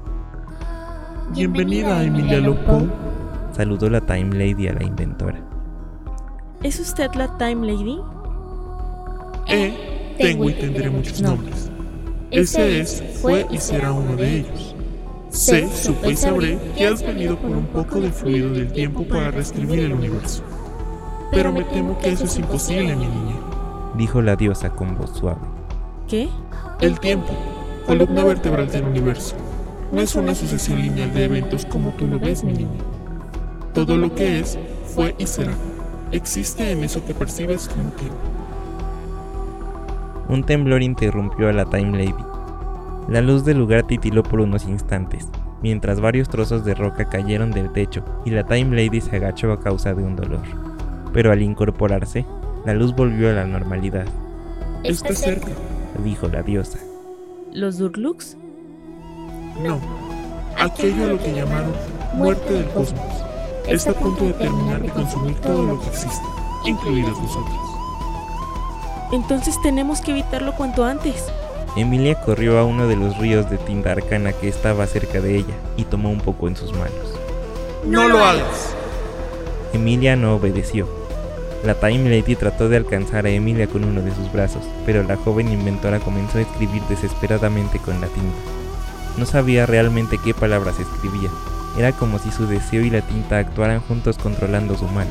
Bienvenida, 1.34 2.02
Emilia 2.02 2.40
Lopo. 2.40 2.86
Saludó 3.52 3.90
la 3.90 4.00
Time 4.00 4.34
Lady 4.34 4.68
a 4.68 4.72
la 4.72 4.84
inventora. 4.84 5.42
¿Es 6.62 6.80
usted 6.80 7.12
la 7.16 7.36
Time 7.36 7.66
Lady? 7.66 8.00
E, 9.48 10.14
tengo 10.18 10.50
y 10.50 10.54
tendré 10.54 10.90
muchos 10.90 11.20
nombres. 11.20 11.70
Ese 12.30 12.80
es, 12.80 13.02
fue 13.22 13.46
y 13.50 13.58
será 13.58 13.92
uno 13.92 14.16
de 14.16 14.38
ellos. 14.38 14.74
Sé, 15.30 15.68
supe 15.68 16.12
y 16.12 16.16
sabré 16.16 16.58
que 16.76 16.86
has 16.86 17.02
venido 17.02 17.36
por 17.38 17.50
un 17.50 17.66
poco 17.66 18.00
de 18.00 18.10
fluido 18.10 18.50
del 18.50 18.72
tiempo 18.72 19.04
para 19.04 19.30
reescribir 19.30 19.80
el 19.80 19.92
universo. 19.92 20.42
Pero 21.30 21.52
me 21.52 21.64
temo 21.64 21.98
que 21.98 22.10
eso 22.10 22.24
es 22.24 22.38
imposible, 22.38 22.96
mi 22.96 23.06
niña. 23.06 23.36
dijo 23.96 24.22
la 24.22 24.36
diosa 24.36 24.70
con 24.70 24.96
voz 24.96 25.16
suave. 25.16 25.40
¿Qué? 26.08 26.28
El 26.80 26.98
tiempo, 27.00 27.32
columna 27.86 28.24
vertebral 28.24 28.70
del 28.70 28.84
universo, 28.84 29.36
no 29.92 30.00
es 30.00 30.14
una 30.14 30.34
sucesión 30.34 30.80
lineal 30.80 31.12
de 31.14 31.24
eventos 31.24 31.66
como 31.66 31.90
tú 31.90 32.06
lo 32.06 32.18
ves, 32.18 32.42
mi 32.42 32.52
niña. 32.52 32.80
Todo 33.74 33.96
lo 33.96 34.14
que 34.14 34.40
es, 34.40 34.58
fue 34.94 35.14
y 35.18 35.26
será. 35.26 35.52
Existe 36.12 36.70
en 36.70 36.82
eso 36.84 37.04
que 37.04 37.14
percibes 37.14 37.68
como 37.68 37.90
tiempo. 37.90 38.16
Un 40.28 40.42
temblor 40.44 40.82
interrumpió 40.82 41.48
a 41.48 41.52
la 41.52 41.64
Time 41.66 41.92
Lady. 41.98 42.24
La 43.08 43.20
luz 43.20 43.44
del 43.44 43.58
lugar 43.58 43.84
titiló 43.84 44.22
por 44.22 44.40
unos 44.40 44.66
instantes, 44.66 45.28
mientras 45.62 46.00
varios 46.00 46.28
trozos 46.28 46.64
de 46.64 46.74
roca 46.74 47.08
cayeron 47.08 47.52
del 47.52 47.72
techo 47.72 48.04
y 48.24 48.30
la 48.30 48.44
Time 48.44 48.74
Lady 48.76 49.00
se 49.00 49.16
agachó 49.16 49.52
a 49.52 49.60
causa 49.60 49.94
de 49.94 50.02
un 50.02 50.16
dolor. 50.16 50.42
Pero 51.12 51.30
al 51.30 51.42
incorporarse, 51.42 52.26
la 52.64 52.74
luz 52.74 52.94
volvió 52.94 53.30
a 53.30 53.34
la 53.34 53.44
normalidad, 53.46 54.06
Está 54.82 55.14
cerca. 55.14 55.48
dijo 56.04 56.28
la 56.28 56.42
diosa. 56.42 56.78
¿Los 57.52 57.78
Durlux? 57.78 58.36
No. 59.64 59.78
Aquello 60.58 61.04
a 61.04 61.08
lo 61.08 61.18
que 61.18 61.32
llamaron 61.34 61.72
muerte 62.14 62.52
del 62.52 62.64
cosmos. 62.66 63.00
Está 63.68 63.90
a 63.92 63.94
punto 63.94 64.24
de 64.24 64.32
terminar 64.34 64.82
de 64.82 64.88
consumir 64.90 65.34
todo 65.36 65.62
lo 65.64 65.80
que 65.80 65.86
existe, 65.88 66.26
incluidos 66.64 67.18
nosotros. 67.20 67.56
Entonces 69.12 69.60
tenemos 69.62 70.00
que 70.00 70.10
evitarlo 70.10 70.54
cuanto 70.54 70.84
antes. 70.84 71.26
Emilia 71.76 72.20
corrió 72.20 72.58
a 72.58 72.64
uno 72.64 72.88
de 72.88 72.96
los 72.96 73.18
ríos 73.18 73.48
de 73.50 73.58
tinta 73.58 73.92
arcana 73.92 74.32
que 74.32 74.48
estaba 74.48 74.86
cerca 74.86 75.20
de 75.20 75.36
ella 75.36 75.54
y 75.76 75.84
tomó 75.84 76.10
un 76.10 76.20
poco 76.20 76.48
en 76.48 76.56
sus 76.56 76.72
manos. 76.72 77.14
¡No 77.84 78.08
lo 78.08 78.24
hagas! 78.24 78.74
Emilia 79.72 80.16
no 80.16 80.34
obedeció. 80.34 80.88
La 81.64 81.74
Time 81.74 82.08
Lady 82.08 82.34
trató 82.34 82.68
de 82.68 82.76
alcanzar 82.76 83.26
a 83.26 83.30
Emilia 83.30 83.66
con 83.66 83.84
uno 83.84 84.00
de 84.00 84.14
sus 84.14 84.32
brazos, 84.32 84.62
pero 84.84 85.02
la 85.02 85.16
joven 85.16 85.52
inventora 85.52 86.00
comenzó 86.00 86.38
a 86.38 86.42
escribir 86.42 86.82
desesperadamente 86.88 87.78
con 87.78 88.00
la 88.00 88.06
tinta. 88.06 88.36
No 89.16 89.26
sabía 89.26 89.66
realmente 89.66 90.18
qué 90.22 90.32
palabras 90.34 90.78
escribía. 90.78 91.30
Era 91.78 91.92
como 91.92 92.18
si 92.18 92.30
su 92.30 92.46
deseo 92.46 92.82
y 92.82 92.90
la 92.90 93.02
tinta 93.02 93.38
actuaran 93.38 93.80
juntos 93.80 94.16
controlando 94.18 94.76
su 94.76 94.86
mano. 94.86 95.10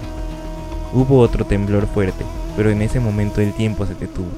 Hubo 0.93 1.19
otro 1.19 1.45
temblor 1.45 1.87
fuerte, 1.87 2.23
pero 2.55 2.69
en 2.69 2.81
ese 2.81 2.99
momento 2.99 3.41
el 3.41 3.53
tiempo 3.53 3.85
se 3.85 3.95
detuvo. 3.95 4.31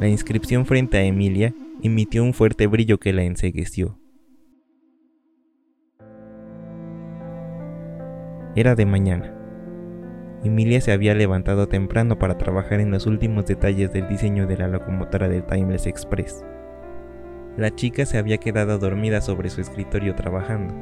La 0.00 0.08
inscripción 0.08 0.64
frente 0.64 0.98
a 0.98 1.02
Emilia 1.02 1.52
emitió 1.82 2.22
un 2.22 2.32
fuerte 2.32 2.66
brillo 2.66 2.98
que 2.98 3.12
la 3.12 3.22
encegueció. 3.22 3.98
Era 8.54 8.74
de 8.74 8.86
mañana. 8.86 9.34
Emilia 10.44 10.80
se 10.80 10.92
había 10.92 11.14
levantado 11.14 11.68
temprano 11.68 12.18
para 12.18 12.38
trabajar 12.38 12.80
en 12.80 12.90
los 12.90 13.06
últimos 13.06 13.46
detalles 13.46 13.92
del 13.92 14.08
diseño 14.08 14.46
de 14.46 14.56
la 14.56 14.68
locomotora 14.68 15.28
del 15.28 15.44
Timeless 15.44 15.86
Express. 15.86 16.44
La 17.56 17.74
chica 17.74 18.06
se 18.06 18.18
había 18.18 18.38
quedado 18.38 18.78
dormida 18.78 19.20
sobre 19.20 19.50
su 19.50 19.60
escritorio 19.60 20.14
trabajando, 20.14 20.74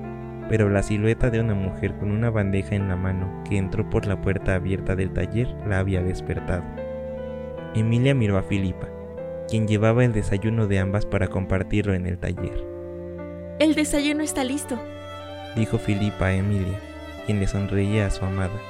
pero 0.49 0.71
la 0.71 0.83
silueta 0.83 1.31
de 1.31 1.41
una 1.41 1.55
mujer 1.55 1.95
con 1.99 2.11
una 2.11 2.31
bandeja 2.31 2.75
en 2.75 2.89
la 2.89 2.97
mano 2.97 3.43
que 3.49 3.59
entró 3.59 3.89
por 3.91 4.07
la 4.07 4.21
puerta 4.21 4.55
abierta 4.55 4.95
del 4.95 5.13
taller 5.13 5.49
la 5.67 5.79
había 5.79 6.03
despertado. 6.03 6.65
Emilia 7.75 8.15
miró 8.15 8.39
a 8.39 8.43
Filipa, 8.43 8.89
quien 9.49 9.67
llevaba 9.69 10.05
el 10.05 10.13
desayuno 10.13 10.67
de 10.67 10.79
ambas 10.79 11.07
para 11.07 11.29
compartirlo 11.29 11.95
en 11.95 12.07
el 12.07 12.19
taller. 12.19 12.65
El 13.59 13.75
desayuno 13.75 14.23
está 14.23 14.45
listo. 14.45 14.79
Dijo 15.57 15.79
Filipa 15.79 16.27
a 16.27 16.35
Emilia, 16.35 16.79
quien 17.27 17.41
le 17.41 17.47
sonreía 17.47 18.07
a 18.07 18.11
su 18.11 18.25
amada, 18.25 18.61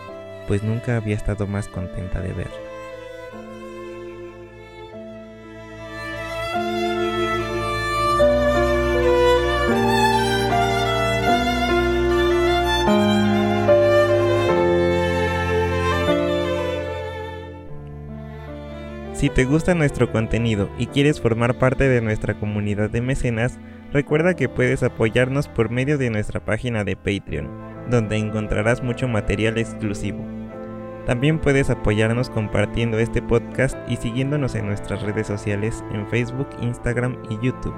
pues 0.46 0.62
nunca 0.62 0.96
había 0.96 1.16
estado 1.16 1.46
más 1.46 1.68
contenta 1.68 2.20
de 2.20 2.32
verla. 2.32 2.65
Te 19.36 19.44
gusta 19.44 19.74
nuestro 19.74 20.10
contenido 20.10 20.70
y 20.78 20.86
quieres 20.86 21.20
formar 21.20 21.58
parte 21.58 21.90
de 21.90 22.00
nuestra 22.00 22.40
comunidad 22.40 22.88
de 22.88 23.02
mecenas, 23.02 23.58
recuerda 23.92 24.34
que 24.34 24.48
puedes 24.48 24.82
apoyarnos 24.82 25.46
por 25.46 25.68
medio 25.68 25.98
de 25.98 26.08
nuestra 26.08 26.42
página 26.42 26.84
de 26.84 26.96
Patreon, 26.96 27.50
donde 27.90 28.16
encontrarás 28.16 28.82
mucho 28.82 29.08
material 29.08 29.58
exclusivo. 29.58 30.24
También 31.04 31.38
puedes 31.38 31.68
apoyarnos 31.68 32.30
compartiendo 32.30 32.98
este 32.98 33.20
podcast 33.20 33.76
y 33.90 33.96
siguiéndonos 33.96 34.54
en 34.54 34.68
nuestras 34.68 35.02
redes 35.02 35.26
sociales 35.26 35.84
en 35.92 36.08
Facebook, 36.08 36.48
Instagram 36.62 37.18
y 37.28 37.34
YouTube. 37.44 37.76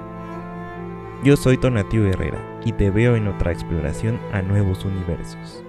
Yo 1.25 1.35
soy 1.35 1.57
Tonatiu 1.57 2.05
Herrera 2.05 2.39
y 2.63 2.71
te 2.71 2.89
veo 2.89 3.17
en 3.17 3.27
otra 3.27 3.51
exploración 3.51 4.17
a 4.31 4.41
nuevos 4.41 4.85
universos. 4.85 5.65